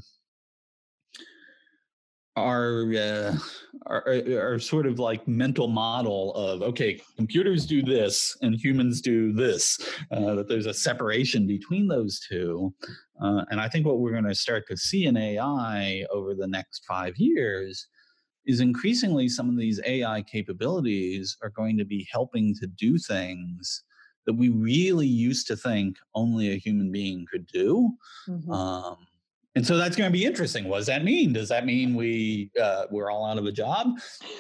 our, 2.38 2.94
uh, 2.94 3.38
our 3.86 4.22
our 4.38 4.60
sort 4.60 4.86
of 4.86 5.00
like 5.00 5.26
mental 5.28 5.68
model 5.68 6.34
of 6.34 6.62
okay 6.62 7.02
computers 7.16 7.66
do 7.66 7.82
this 7.82 8.38
and 8.42 8.56
humans 8.56 9.00
do 9.00 9.32
this 9.32 9.80
uh, 10.12 10.36
that 10.36 10.50
there's 10.50 10.66
a 10.66 10.74
separation 10.74 11.48
between 11.48 11.88
those 11.88 12.20
two 12.20 12.74
uh, 13.22 13.46
and 13.52 13.62
i 13.62 13.70
think 13.70 13.86
what 13.86 14.00
we're 14.00 14.12
going 14.12 14.26
to 14.26 14.36
start 14.36 14.68
to 14.68 14.76
see 14.76 15.06
in 15.06 15.16
ai 15.16 16.04
over 16.12 16.36
the 16.36 16.48
next 16.48 16.84
five 16.86 17.16
years 17.18 17.88
is 18.46 18.60
increasingly 18.60 19.30
some 19.30 19.50
of 19.50 19.58
these 19.58 19.80
ai 19.86 20.22
capabilities 20.24 21.38
are 21.42 21.52
going 21.52 21.78
to 21.78 21.86
be 21.86 22.06
helping 22.12 22.54
to 22.56 22.68
do 22.68 22.98
things 22.98 23.84
that 24.26 24.34
we 24.34 24.50
really 24.50 25.08
used 25.08 25.48
to 25.48 25.56
think 25.56 25.98
only 26.14 26.52
a 26.52 26.58
human 26.58 26.92
being 26.92 27.26
could 27.32 27.48
do. 27.48 27.92
Mm-hmm. 28.28 28.52
Um, 28.52 28.98
and 29.56 29.66
so 29.66 29.78
that's 29.78 29.96
going 29.96 30.10
to 30.10 30.14
be 30.14 30.26
interesting. 30.26 30.68
What 30.68 30.80
does 30.80 30.88
that 30.88 31.06
mean? 31.06 31.32
Does 31.32 31.48
that 31.48 31.66
mean 31.66 31.96
we 31.96 32.52
uh, 32.62 32.86
we're 32.92 33.10
all 33.10 33.26
out 33.26 33.38
of 33.38 33.46
a 33.46 33.52
job? 33.52 33.88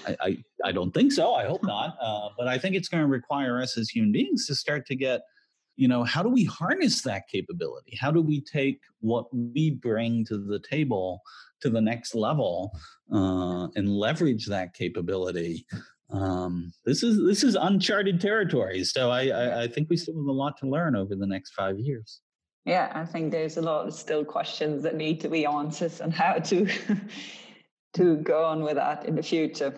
I, 0.05 0.17
I, 0.21 0.37
I 0.65 0.71
don't 0.73 0.93
think 0.93 1.13
so. 1.13 1.33
I 1.33 1.45
hope 1.45 1.63
not. 1.63 1.95
Uh, 2.01 2.29
but 2.37 2.47
I 2.47 2.57
think 2.57 2.75
it's 2.75 2.89
going 2.89 3.01
to 3.01 3.07
require 3.07 3.61
us 3.61 3.77
as 3.77 3.89
human 3.89 4.11
beings 4.11 4.45
to 4.47 4.55
start 4.55 4.85
to 4.87 4.95
get, 4.95 5.21
you 5.77 5.87
know, 5.87 6.03
how 6.03 6.21
do 6.21 6.29
we 6.29 6.43
harness 6.43 7.01
that 7.03 7.29
capability? 7.29 7.97
How 7.99 8.11
do 8.11 8.21
we 8.21 8.41
take 8.41 8.79
what 8.99 9.27
we 9.33 9.71
bring 9.71 10.25
to 10.25 10.37
the 10.37 10.59
table 10.59 11.21
to 11.61 11.69
the 11.69 11.81
next 11.81 12.13
level 12.13 12.77
uh, 13.13 13.67
and 13.75 13.89
leverage 13.89 14.45
that 14.47 14.73
capability 14.73 15.65
um, 16.11 16.71
this 16.85 17.03
is 17.03 17.17
this 17.25 17.43
is 17.43 17.55
uncharted 17.55 18.21
territory. 18.21 18.83
So 18.83 19.09
I, 19.09 19.27
I, 19.27 19.63
I 19.63 19.67
think 19.67 19.89
we 19.89 19.97
still 19.97 20.15
have 20.15 20.25
a 20.25 20.31
lot 20.31 20.57
to 20.59 20.69
learn 20.69 20.95
over 20.95 21.15
the 21.15 21.27
next 21.27 21.53
five 21.53 21.79
years. 21.79 22.21
Yeah, 22.65 22.91
I 22.93 23.05
think 23.05 23.31
there's 23.31 23.57
a 23.57 23.61
lot 23.61 23.87
of 23.87 23.93
still 23.93 24.25
questions 24.25 24.83
that 24.83 24.95
need 24.95 25.19
to 25.21 25.29
be 25.29 25.45
answered 25.45 26.01
on 26.01 26.11
how 26.11 26.33
to 26.33 26.67
to 27.93 28.17
go 28.17 28.45
on 28.45 28.63
with 28.63 28.75
that 28.75 29.05
in 29.05 29.15
the 29.15 29.23
future. 29.23 29.73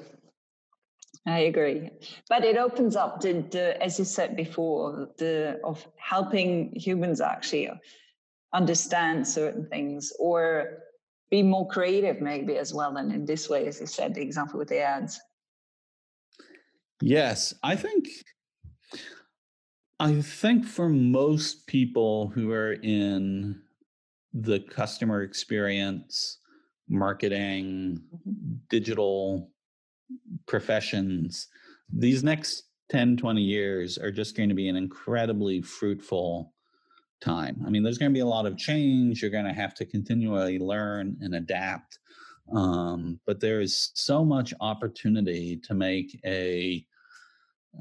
I 1.25 1.39
agree, 1.39 1.89
but 2.29 2.45
it 2.45 2.55
opens 2.55 2.95
up 2.95 3.19
the, 3.19 3.45
the 3.51 3.81
as 3.83 3.99
you 3.99 4.05
said 4.05 4.37
before, 4.37 5.09
the 5.17 5.59
of 5.63 5.85
helping 5.97 6.73
humans 6.73 7.19
actually 7.19 7.69
understand 8.53 9.27
certain 9.27 9.67
things 9.67 10.13
or 10.19 10.83
be 11.29 11.43
more 11.43 11.67
creative 11.67 12.21
maybe 12.21 12.57
as 12.57 12.73
well. 12.73 12.95
And 12.95 13.11
in 13.11 13.25
this 13.25 13.49
way, 13.49 13.67
as 13.67 13.81
you 13.81 13.87
said, 13.87 14.13
the 14.13 14.21
example 14.21 14.59
with 14.59 14.69
the 14.69 14.79
ads. 14.79 15.19
Yes, 17.01 17.53
I 17.63 17.75
think 17.75 18.07
I 19.99 20.21
think 20.21 20.65
for 20.65 20.89
most 20.89 21.65
people 21.67 22.29
who 22.29 22.51
are 22.51 22.73
in 22.73 23.59
the 24.33 24.59
customer 24.59 25.23
experience, 25.23 26.39
marketing, 26.87 28.01
mm-hmm. 28.15 28.55
digital 28.69 29.49
professions, 30.45 31.47
these 31.91 32.23
next 32.23 32.63
10, 32.89 33.17
20 33.17 33.41
years 33.41 33.97
are 33.97 34.11
just 34.11 34.37
going 34.37 34.49
to 34.49 34.55
be 34.55 34.69
an 34.69 34.75
incredibly 34.75 35.61
fruitful 35.61 36.53
time. 37.19 37.63
I 37.65 37.69
mean, 37.69 37.83
there's 37.83 37.97
going 37.97 38.11
to 38.11 38.17
be 38.17 38.21
a 38.21 38.25
lot 38.25 38.45
of 38.45 38.57
change. 38.57 39.21
You're 39.21 39.31
going 39.31 39.45
to 39.45 39.53
have 39.53 39.73
to 39.75 39.85
continually 39.85 40.59
learn 40.59 41.17
and 41.21 41.35
adapt. 41.35 41.99
Um, 42.53 43.19
but 43.25 43.39
there 43.39 43.59
is 43.59 43.91
so 43.95 44.23
much 44.23 44.53
opportunity 44.61 45.57
to 45.63 45.73
make 45.73 46.19
a 46.25 46.85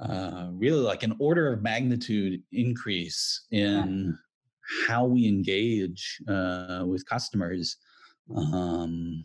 uh, 0.00 0.48
really 0.52 0.80
like 0.80 1.02
an 1.02 1.16
order 1.18 1.52
of 1.52 1.62
magnitude 1.62 2.42
increase 2.52 3.46
in 3.50 4.16
how 4.86 5.04
we 5.04 5.26
engage 5.26 6.20
uh, 6.28 6.84
with 6.86 7.06
customers. 7.06 7.76
Um, 8.34 9.24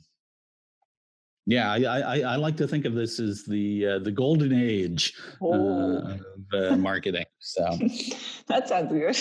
yeah, 1.45 1.71
I, 1.71 1.79
I, 1.81 2.19
I, 2.19 2.35
like 2.35 2.55
to 2.57 2.67
think 2.67 2.85
of 2.85 2.93
this 2.93 3.19
as 3.19 3.43
the 3.45 3.87
uh, 3.87 3.99
the 3.99 4.11
golden 4.11 4.53
age 4.53 5.13
uh, 5.41 5.47
oh. 5.47 5.97
of 5.97 6.21
uh, 6.53 6.77
marketing. 6.77 7.25
So 7.39 7.63
that 8.47 8.69
sounds 8.69 8.91
good. 8.91 9.17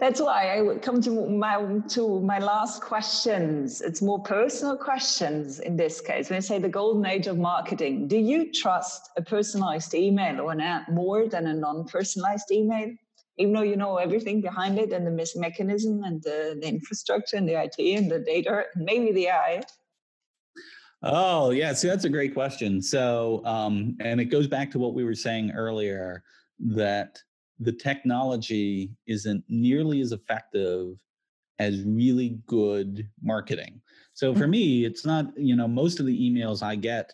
That's 0.00 0.18
why 0.18 0.56
I 0.56 0.62
would 0.62 0.80
come 0.80 1.02
to 1.02 1.28
my 1.28 1.62
to 1.88 2.20
my 2.20 2.38
last 2.38 2.80
questions. 2.80 3.82
It's 3.82 4.00
more 4.00 4.22
personal 4.22 4.78
questions 4.78 5.60
in 5.60 5.76
this 5.76 6.00
case. 6.00 6.30
When 6.30 6.38
I 6.38 6.40
say 6.40 6.58
the 6.58 6.70
golden 6.70 7.04
age 7.04 7.26
of 7.26 7.36
marketing, 7.36 8.08
do 8.08 8.16
you 8.16 8.50
trust 8.50 9.10
a 9.18 9.22
personalized 9.22 9.92
email 9.92 10.40
or 10.40 10.52
an 10.52 10.62
ad 10.62 10.88
more 10.90 11.28
than 11.28 11.46
a 11.46 11.52
non-personalized 11.52 12.50
email? 12.50 12.90
Even 13.36 13.52
though 13.52 13.62
you 13.62 13.76
know 13.76 13.98
everything 13.98 14.40
behind 14.40 14.78
it 14.78 14.90
and 14.92 15.06
the 15.06 15.26
mechanism 15.36 16.02
and 16.04 16.22
the, 16.22 16.58
the 16.60 16.68
infrastructure 16.68 17.36
and 17.36 17.46
the 17.46 17.62
IT 17.62 17.78
and 17.78 18.10
the 18.10 18.20
data, 18.20 18.64
and 18.74 18.84
maybe 18.84 19.12
the 19.12 19.26
AI. 19.26 19.62
Oh, 21.02 21.50
yeah. 21.50 21.74
See, 21.74 21.88
that's 21.88 22.04
a 22.04 22.10
great 22.10 22.32
question. 22.32 22.80
So, 22.80 23.42
um, 23.44 23.96
and 24.00 24.18
it 24.20 24.26
goes 24.26 24.46
back 24.46 24.70
to 24.72 24.78
what 24.78 24.94
we 24.94 25.04
were 25.04 25.14
saying 25.14 25.52
earlier 25.52 26.22
that 26.58 27.18
the 27.60 27.72
technology 27.72 28.90
isn't 29.06 29.44
nearly 29.48 30.00
as 30.00 30.12
effective 30.12 30.96
as 31.58 31.82
really 31.82 32.40
good 32.46 33.06
marketing. 33.22 33.80
So 34.14 34.34
for 34.34 34.40
mm-hmm. 34.40 34.50
me, 34.50 34.84
it's 34.86 35.04
not, 35.04 35.26
you 35.36 35.54
know, 35.54 35.68
most 35.68 36.00
of 36.00 36.06
the 36.06 36.18
emails 36.18 36.62
I 36.62 36.74
get, 36.74 37.12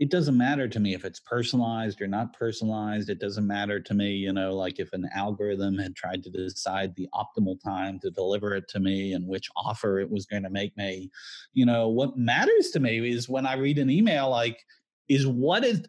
it 0.00 0.10
doesn't 0.10 0.36
matter 0.36 0.66
to 0.66 0.80
me 0.80 0.94
if 0.94 1.04
it's 1.04 1.20
personalized 1.20 2.02
or 2.02 2.08
not 2.08 2.36
personalized. 2.36 3.08
It 3.08 3.20
doesn't 3.20 3.46
matter 3.46 3.78
to 3.78 3.94
me, 3.94 4.10
you 4.10 4.32
know, 4.32 4.52
like 4.52 4.80
if 4.80 4.92
an 4.92 5.08
algorithm 5.14 5.78
had 5.78 5.94
tried 5.94 6.24
to 6.24 6.30
decide 6.30 6.96
the 6.96 7.08
optimal 7.14 7.62
time 7.62 8.00
to 8.00 8.10
deliver 8.10 8.56
it 8.56 8.66
to 8.70 8.80
me 8.80 9.12
and 9.12 9.28
which 9.28 9.48
offer 9.56 10.00
it 10.00 10.10
was 10.10 10.26
going 10.26 10.42
to 10.42 10.50
make 10.50 10.76
me. 10.76 11.10
You 11.52 11.66
know, 11.66 11.88
what 11.88 12.18
matters 12.18 12.70
to 12.72 12.80
me 12.80 13.08
is 13.08 13.28
when 13.28 13.46
I 13.46 13.54
read 13.54 13.78
an 13.78 13.90
email, 13.90 14.28
like, 14.28 14.58
is 15.08 15.26
what 15.26 15.64
is 15.64 15.82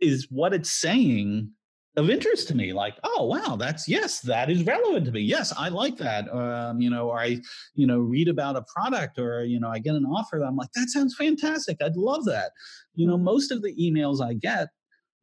is 0.00 0.26
what 0.30 0.52
it's 0.52 0.70
saying 0.70 1.52
of 1.96 2.08
interest 2.08 2.48
to 2.48 2.54
me 2.54 2.72
like 2.72 2.96
oh 3.04 3.26
wow 3.26 3.54
that's 3.56 3.86
yes 3.86 4.20
that 4.20 4.48
is 4.50 4.64
relevant 4.64 5.04
to 5.04 5.12
me. 5.12 5.20
Yes 5.20 5.52
i 5.58 5.68
like 5.68 5.96
that 5.98 6.32
um, 6.32 6.80
you 6.80 6.88
know 6.88 7.10
or 7.10 7.20
i 7.20 7.38
you 7.74 7.86
know 7.86 7.98
read 7.98 8.28
about 8.28 8.56
a 8.56 8.64
product 8.74 9.18
or 9.18 9.44
you 9.44 9.60
know 9.60 9.68
i 9.68 9.78
get 9.78 9.94
an 9.94 10.06
offer 10.06 10.38
that 10.38 10.46
i'm 10.46 10.56
like 10.56 10.72
that 10.74 10.88
sounds 10.88 11.14
fantastic. 11.16 11.78
I'd 11.82 11.96
love 11.96 12.24
that 12.26 12.52
you 12.94 13.06
know 13.06 13.18
most 13.18 13.50
of 13.50 13.62
the 13.62 13.74
emails 13.74 14.24
i 14.24 14.32
get 14.32 14.68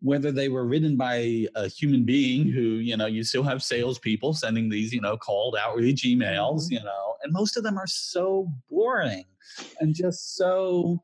whether 0.01 0.31
they 0.31 0.47
were 0.47 0.65
written 0.65 0.95
by 0.95 1.45
a 1.55 1.67
human 1.67 2.05
being 2.05 2.47
who 2.47 2.61
you 2.61 2.95
know 2.95 3.05
you 3.05 3.23
still 3.23 3.43
have 3.43 3.63
salespeople 3.63 4.33
sending 4.33 4.69
these 4.69 4.93
you 4.93 5.01
know 5.01 5.17
called 5.17 5.57
outreach 5.59 6.03
emails 6.03 6.63
mm-hmm. 6.63 6.73
you 6.73 6.83
know 6.83 7.15
and 7.23 7.33
most 7.33 7.57
of 7.57 7.63
them 7.63 7.77
are 7.77 7.87
so 7.87 8.47
boring 8.69 9.25
and 9.79 9.95
just 9.95 10.35
so 10.35 11.01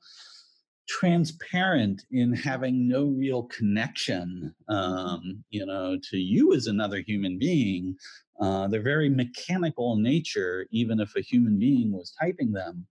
transparent 0.87 2.03
in 2.11 2.33
having 2.33 2.87
no 2.87 3.05
real 3.05 3.43
connection 3.43 4.53
um, 4.69 5.43
you 5.49 5.65
know 5.65 5.97
to 6.09 6.17
you 6.17 6.53
as 6.53 6.67
another 6.67 6.99
human 6.99 7.37
being 7.39 7.95
uh, 8.39 8.67
they're 8.67 8.81
very 8.81 9.09
mechanical 9.09 9.93
in 9.93 10.03
nature 10.03 10.67
even 10.71 10.99
if 10.99 11.15
a 11.15 11.21
human 11.21 11.57
being 11.57 11.91
was 11.91 12.13
typing 12.19 12.51
them 12.51 12.85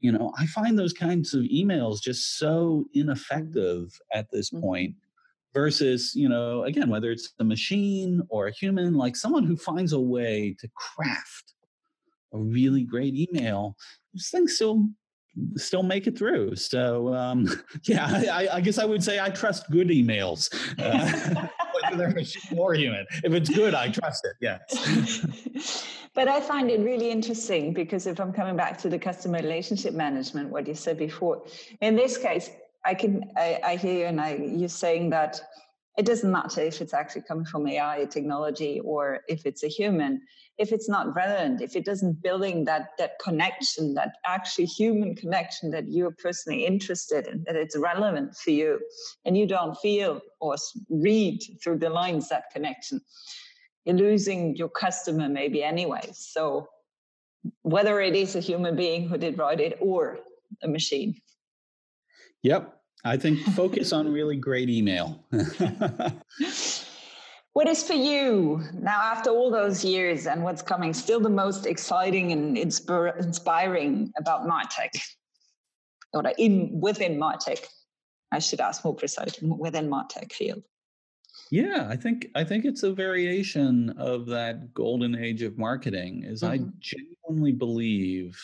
you 0.00 0.12
know 0.12 0.32
i 0.38 0.46
find 0.46 0.78
those 0.78 0.92
kinds 0.92 1.34
of 1.34 1.42
emails 1.44 2.02
just 2.02 2.38
so 2.38 2.84
ineffective 2.94 3.98
at 4.12 4.30
this 4.30 4.50
mm-hmm. 4.50 4.62
point 4.62 4.94
versus 5.54 6.12
you 6.14 6.28
know 6.28 6.64
again 6.64 6.90
whether 6.90 7.10
it's 7.10 7.32
a 7.40 7.44
machine 7.44 8.22
or 8.28 8.46
a 8.46 8.52
human 8.52 8.94
like 8.94 9.16
someone 9.16 9.44
who 9.44 9.56
finds 9.56 9.92
a 9.92 10.00
way 10.00 10.54
to 10.60 10.68
craft 10.76 11.54
a 12.34 12.38
really 12.38 12.82
great 12.82 13.14
email 13.14 13.74
those 14.12 14.28
things 14.28 14.54
still 14.54 14.86
still 15.56 15.82
make 15.82 16.06
it 16.06 16.16
through. 16.18 16.56
So 16.56 17.14
um, 17.14 17.48
yeah, 17.84 18.06
I, 18.32 18.48
I, 18.54 18.60
guess 18.60 18.78
I 18.78 18.84
would 18.84 19.02
say 19.02 19.20
I 19.20 19.30
trust 19.30 19.70
good 19.70 19.88
emails, 19.88 20.52
uh, 20.78 21.48
whether 21.82 21.96
they're 21.96 22.10
machine 22.10 22.58
or 22.58 22.74
human. 22.74 23.06
If 23.24 23.32
it's 23.32 23.50
good, 23.50 23.74
I 23.74 23.90
trust 23.90 24.26
it. 24.26 24.36
Yes. 24.40 25.86
but 26.14 26.28
I 26.28 26.40
find 26.40 26.70
it 26.70 26.80
really 26.80 27.10
interesting 27.10 27.72
because 27.72 28.06
if 28.06 28.20
I'm 28.20 28.32
coming 28.32 28.56
back 28.56 28.78
to 28.78 28.88
the 28.88 28.98
customer 28.98 29.38
relationship 29.38 29.94
management, 29.94 30.50
what 30.50 30.66
you 30.66 30.74
said 30.74 30.98
before, 30.98 31.44
in 31.80 31.96
this 31.96 32.16
case, 32.16 32.50
I 32.84 32.94
can 32.94 33.30
I, 33.36 33.60
I 33.64 33.76
hear 33.76 33.98
you 33.98 34.04
and 34.06 34.20
I 34.20 34.36
you're 34.36 34.68
saying 34.68 35.10
that 35.10 35.40
it 35.98 36.06
doesn't 36.06 36.30
matter 36.30 36.60
if 36.60 36.80
it's 36.80 36.94
actually 36.94 37.22
coming 37.22 37.44
from 37.44 37.66
AI 37.66 38.06
technology 38.08 38.80
or 38.84 39.20
if 39.28 39.44
it's 39.46 39.64
a 39.64 39.68
human 39.68 40.22
if 40.58 40.72
it's 40.72 40.88
not 40.88 41.14
relevant, 41.14 41.60
if 41.60 41.76
it 41.76 41.84
doesn't 41.84 42.20
building 42.22 42.64
that 42.64 42.90
that 42.98 43.12
connection, 43.22 43.94
that 43.94 44.16
actually 44.26 44.64
human 44.64 45.14
connection 45.14 45.70
that 45.70 45.88
you're 45.88 46.10
personally 46.10 46.66
interested 46.66 47.26
in, 47.26 47.44
that 47.46 47.56
it's 47.56 47.76
relevant 47.76 48.34
for 48.36 48.50
you, 48.50 48.80
and 49.24 49.38
you 49.38 49.46
don't 49.46 49.76
feel 49.78 50.20
or 50.40 50.56
read 50.90 51.40
through 51.62 51.78
the 51.78 51.88
lines 51.88 52.28
that 52.28 52.44
connection, 52.52 53.00
you're 53.84 53.96
losing 53.96 54.56
your 54.56 54.68
customer 54.68 55.28
maybe 55.28 55.62
anyway. 55.62 56.10
So 56.12 56.68
whether 57.62 58.00
it 58.00 58.14
is 58.14 58.34
a 58.34 58.40
human 58.40 58.76
being 58.76 59.08
who 59.08 59.16
did 59.16 59.38
write 59.38 59.60
it 59.60 59.78
or 59.80 60.18
a 60.62 60.68
machine. 60.68 61.14
Yep. 62.42 62.74
I 63.04 63.16
think 63.16 63.38
focus 63.54 63.92
on 63.92 64.12
really 64.12 64.36
great 64.36 64.68
email. 64.68 65.24
What 67.58 67.66
is 67.66 67.82
for 67.82 67.94
you 67.94 68.62
now, 68.72 69.00
after 69.02 69.30
all 69.30 69.50
those 69.50 69.84
years 69.84 70.28
and 70.28 70.44
what's 70.44 70.62
coming, 70.62 70.94
still 70.94 71.18
the 71.18 71.28
most 71.28 71.66
exciting 71.66 72.30
and 72.30 72.56
inspir- 72.56 73.18
inspiring 73.18 74.12
about 74.16 74.46
Martech? 74.46 74.90
Or 76.12 76.22
in 76.38 76.80
within 76.80 77.18
Martech? 77.18 77.66
I 78.30 78.38
should 78.38 78.60
ask 78.60 78.84
more 78.84 78.94
precisely 78.94 79.48
within 79.48 79.90
Martech 79.90 80.32
field. 80.32 80.62
Yeah, 81.50 81.88
I 81.90 81.96
think 81.96 82.28
I 82.36 82.44
think 82.44 82.64
it's 82.64 82.84
a 82.84 82.92
variation 82.92 83.90
of 83.98 84.26
that 84.26 84.72
golden 84.72 85.16
age 85.16 85.42
of 85.42 85.58
marketing. 85.58 86.22
Is 86.22 86.44
mm-hmm. 86.44 86.64
I 86.64 86.70
genuinely 86.78 87.50
believe 87.50 88.40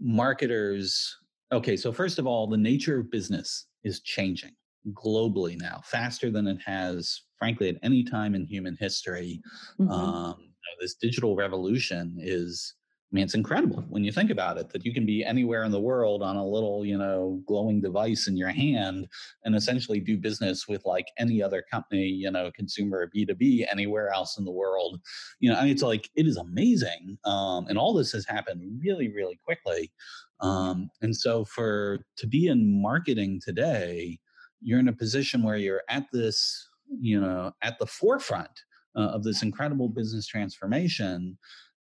marketers. 0.00 1.14
Okay, 1.52 1.76
so 1.76 1.92
first 1.92 2.18
of 2.18 2.26
all, 2.26 2.46
the 2.46 2.56
nature 2.56 2.98
of 2.98 3.10
business 3.10 3.66
is 3.84 4.00
changing 4.00 4.52
globally 4.92 5.58
now, 5.60 5.80
faster 5.84 6.30
than 6.30 6.46
it 6.46 6.58
has, 6.64 7.22
frankly, 7.38 7.68
at 7.68 7.76
any 7.82 8.04
time 8.04 8.34
in 8.34 8.44
human 8.44 8.76
history. 8.78 9.40
Mm-hmm. 9.80 9.90
Um, 9.90 10.36
you 10.38 10.46
know, 10.46 10.76
this 10.80 10.94
digital 10.94 11.36
revolution 11.36 12.16
is, 12.18 12.74
I 13.12 13.14
mean, 13.14 13.24
it's 13.24 13.34
incredible 13.34 13.84
when 13.88 14.02
you 14.02 14.10
think 14.10 14.30
about 14.30 14.58
it 14.58 14.68
that 14.70 14.84
you 14.84 14.92
can 14.92 15.06
be 15.06 15.24
anywhere 15.24 15.62
in 15.62 15.70
the 15.70 15.80
world 15.80 16.22
on 16.22 16.36
a 16.36 16.44
little, 16.46 16.84
you 16.84 16.98
know, 16.98 17.40
glowing 17.46 17.80
device 17.80 18.26
in 18.26 18.36
your 18.36 18.48
hand 18.48 19.06
and 19.44 19.54
essentially 19.54 20.00
do 20.00 20.16
business 20.16 20.66
with 20.66 20.84
like 20.84 21.06
any 21.16 21.40
other 21.40 21.64
company, 21.70 22.06
you 22.08 22.30
know, 22.30 22.50
consumer 22.54 23.08
B2B 23.16 23.66
anywhere 23.70 24.10
else 24.12 24.38
in 24.38 24.44
the 24.44 24.50
world. 24.50 25.00
You 25.38 25.50
know, 25.50 25.56
I 25.56 25.62
mean, 25.62 25.70
it's 25.70 25.82
like, 25.82 26.10
it 26.16 26.26
is 26.26 26.36
amazing. 26.36 27.16
Um, 27.24 27.66
and 27.68 27.78
all 27.78 27.94
this 27.94 28.10
has 28.12 28.26
happened 28.26 28.80
really, 28.84 29.08
really 29.12 29.38
quickly. 29.44 29.92
Um, 30.40 30.90
and 31.00 31.14
so 31.14 31.44
for 31.44 32.00
to 32.18 32.26
be 32.26 32.48
in 32.48 32.82
marketing 32.82 33.40
today, 33.42 34.18
you're 34.60 34.80
in 34.80 34.88
a 34.88 34.92
position 34.92 35.42
where 35.42 35.56
you're 35.56 35.82
at 35.88 36.06
this, 36.12 36.68
you 37.00 37.20
know, 37.20 37.52
at 37.62 37.78
the 37.78 37.86
forefront 37.86 38.60
uh, 38.96 39.00
of 39.00 39.22
this 39.22 39.42
incredible 39.42 39.88
business 39.88 40.26
transformation, 40.26 41.36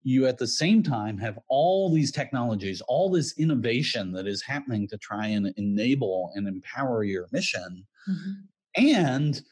you 0.02 0.26
at 0.26 0.38
the 0.38 0.46
same 0.46 0.82
time 0.82 1.18
have 1.18 1.38
all 1.48 1.92
these 1.92 2.10
technologies, 2.10 2.80
all 2.88 3.10
this 3.10 3.38
innovation 3.38 4.12
that 4.12 4.26
is 4.26 4.42
happening 4.42 4.88
to 4.88 4.98
try 4.98 5.26
and 5.26 5.52
enable 5.56 6.30
and 6.34 6.48
empower 6.48 7.04
your 7.04 7.26
mission. 7.32 7.86
Mm-hmm. 8.08 8.84
And 8.86 9.42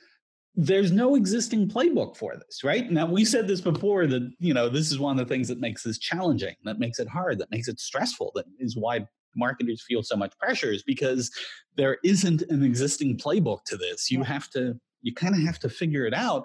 there's 0.55 0.91
no 0.91 1.15
existing 1.15 1.69
playbook 1.69 2.17
for 2.17 2.35
this, 2.35 2.65
right? 2.65 2.91
Now 2.91 3.07
we 3.07 3.25
said 3.25 3.47
this 3.47 3.61
before 3.61 4.07
that, 4.07 4.29
you 4.39 4.55
know, 4.55 4.69
this 4.69 4.91
is 4.91 4.99
one 4.99 5.19
of 5.19 5.27
the 5.27 5.33
things 5.33 5.49
that 5.49 5.61
makes 5.61 5.83
this 5.83 5.99
challenging, 5.99 6.57
that 6.65 6.81
makes 6.81 6.99
it 6.99 7.09
hard, 7.09 7.39
that 7.39 7.51
makes 7.51 7.69
it 7.69 7.79
stressful, 7.79 8.33
that 8.35 8.47
is 8.59 8.77
why 8.77 9.07
marketers 9.39 9.83
feel 9.87 10.03
so 10.03 10.17
much 10.17 10.37
pressure 10.39 10.73
is 10.73 10.83
because 10.83 11.31
there 11.77 11.99
isn't 12.05 12.43
an 12.43 12.63
existing 12.63 13.17
playbook 13.17 13.65
to 13.65 13.77
this. 13.77 14.11
You 14.11 14.23
have 14.23 14.51
to 14.51 14.79
you 15.03 15.15
kind 15.15 15.35
of 15.35 15.41
have 15.43 15.61
to 15.61 15.69
figure 15.69 16.07
it 16.07 16.15
out. 16.15 16.45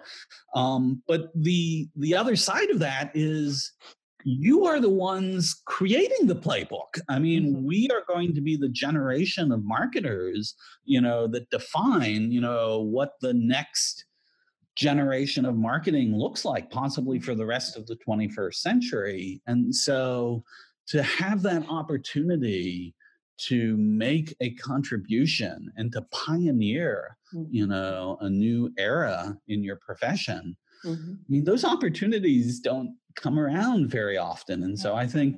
Um, 0.56 1.02
but 1.08 1.32
the 1.36 1.88
the 1.96 2.16
other 2.16 2.36
side 2.36 2.70
of 2.70 2.80
that 2.80 3.12
is 3.14 3.74
you 4.26 4.66
are 4.66 4.80
the 4.80 4.89
ones 4.89 5.62
creating 5.66 6.28
the 6.28 6.36
playbook. 6.36 7.00
I 7.10 7.20
mean, 7.20 7.56
mm-hmm. 7.56 7.66
we 7.66 7.89
are 7.91 8.04
going 8.08 8.34
to 8.36 8.41
be 8.41 8.56
the 8.56 8.70
generation 8.70 9.52
of 9.52 9.64
marketers, 9.64 10.56
you 10.86 11.02
know, 11.02 11.28
that 11.28 11.50
define, 11.50 12.32
you 12.32 12.41
know, 12.41 12.82
what 12.82 13.14
the 13.22 13.34
next 13.34 14.06
generation 14.76 15.46
of 15.46 15.56
marketing 15.56 16.16
looks 16.16 16.46
like, 16.46 16.72
possibly 16.72 17.20
for 17.20 17.36
the 17.36 17.46
rest 17.46 17.78
of 17.78 17.86
the 17.86 17.98
21st 18.08 18.56
century. 18.56 19.41
And 19.46 19.76
so 19.76 20.44
to 20.88 21.04
have 21.04 21.42
that 21.44 21.68
opportunity 21.70 22.94
to 23.38 23.76
make 23.78 24.36
a 24.42 24.52
contribution 24.52 25.72
and 25.76 25.92
to 25.92 26.02
pioneer 26.12 27.18
you 27.50 27.64
mm-hmm. 27.64 27.72
know 27.72 28.18
a 28.22 28.30
new 28.30 28.72
era 28.78 29.36
in 29.48 29.64
your 29.64 29.78
profession 29.78 30.56
mm-hmm. 30.86 31.14
i 31.14 31.26
mean 31.28 31.44
those 31.44 31.66
opportunities 31.66 32.60
don't 32.60 32.96
come 33.16 33.40
around 33.40 33.90
very 33.90 34.18
often 34.18 34.64
and 34.64 34.78
so 34.78 34.96
i 34.96 35.06
think 35.06 35.38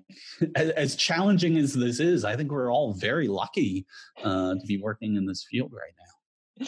as, 0.55 0.69
as 0.71 0.95
challenging 0.95 1.57
as 1.57 1.73
this 1.73 1.99
is 1.99 2.25
i 2.25 2.35
think 2.35 2.51
we're 2.51 2.71
all 2.71 2.93
very 2.93 3.27
lucky 3.27 3.85
uh, 4.23 4.53
to 4.53 4.65
be 4.67 4.77
working 4.77 5.15
in 5.15 5.25
this 5.25 5.45
field 5.49 5.71
right 5.73 5.93
now 5.99 6.67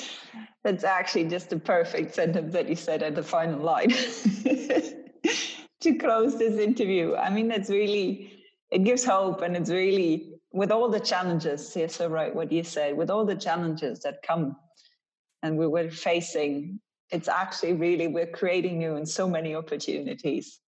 that's 0.63 0.83
actually 0.83 1.25
just 1.25 1.49
the 1.49 1.59
perfect 1.59 2.15
sentence 2.15 2.53
that 2.53 2.67
you 2.67 2.75
said 2.75 3.03
at 3.03 3.15
the 3.15 3.23
final 3.23 3.59
line 3.59 3.89
to 5.79 5.95
close 5.95 6.37
this 6.37 6.57
interview 6.57 7.15
i 7.15 7.29
mean 7.29 7.47
that's 7.47 7.69
really 7.69 8.36
it 8.71 8.83
gives 8.83 9.05
hope 9.05 9.41
and 9.41 9.55
it's 9.55 9.69
really 9.69 10.33
with 10.51 10.71
all 10.71 10.89
the 10.89 10.99
challenges 10.99 11.73
yes 11.75 11.95
so 11.95 12.07
right 12.07 12.33
what 12.33 12.51
you 12.51 12.63
said 12.63 12.95
with 12.95 13.09
all 13.09 13.25
the 13.25 13.35
challenges 13.35 13.99
that 13.99 14.21
come 14.21 14.55
and 15.43 15.57
we 15.57 15.67
were 15.67 15.89
facing 15.89 16.79
it's 17.11 17.27
actually 17.27 17.73
really 17.73 18.07
we're 18.07 18.27
creating 18.27 18.79
new 18.79 18.95
and 18.95 19.07
so 19.07 19.29
many 19.29 19.55
opportunities 19.55 20.59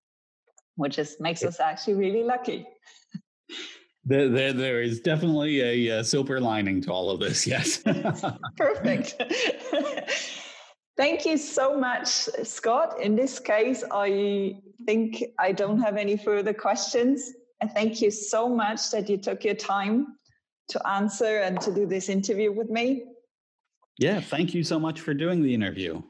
which 0.79 0.95
just 0.95 1.19
makes 1.19 1.43
us 1.43 1.59
actually 1.59 1.95
really 1.95 2.23
lucky. 2.23 2.65
There, 4.05 4.29
there, 4.29 4.53
there 4.53 4.81
is 4.81 5.01
definitely 5.01 5.59
a, 5.89 5.99
a 5.99 6.03
silver 6.03 6.39
lining 6.39 6.81
to 6.83 6.91
all 6.91 7.11
of 7.11 7.19
this 7.19 7.45
yes. 7.45 7.83
Perfect. 8.57 9.21
Thank 10.97 11.25
you 11.25 11.37
so 11.37 11.77
much 11.77 12.07
scott. 12.07 12.99
In 13.01 13.15
this 13.15 13.39
case 13.39 13.83
i 13.91 14.55
think 14.85 15.23
i 15.37 15.51
don't 15.51 15.79
have 15.79 15.97
any 15.97 16.17
further 16.17 16.53
questions 16.53 17.33
and 17.61 17.71
thank 17.71 18.01
you 18.01 18.11
so 18.11 18.47
much 18.47 18.91
that 18.91 19.09
you 19.09 19.17
took 19.17 19.43
your 19.43 19.55
time 19.55 20.17
to 20.69 20.87
answer 20.87 21.39
and 21.39 21.59
to 21.61 21.73
do 21.73 21.85
this 21.85 22.09
interview 22.09 22.51
with 22.51 22.69
me 22.69 23.03
yeah, 23.99 24.21
thank 24.21 24.53
you 24.53 24.63
so 24.63 24.79
much 24.79 25.01
for 25.01 25.13
doing 25.13 25.43
the 25.43 25.53
interview. 25.53 26.01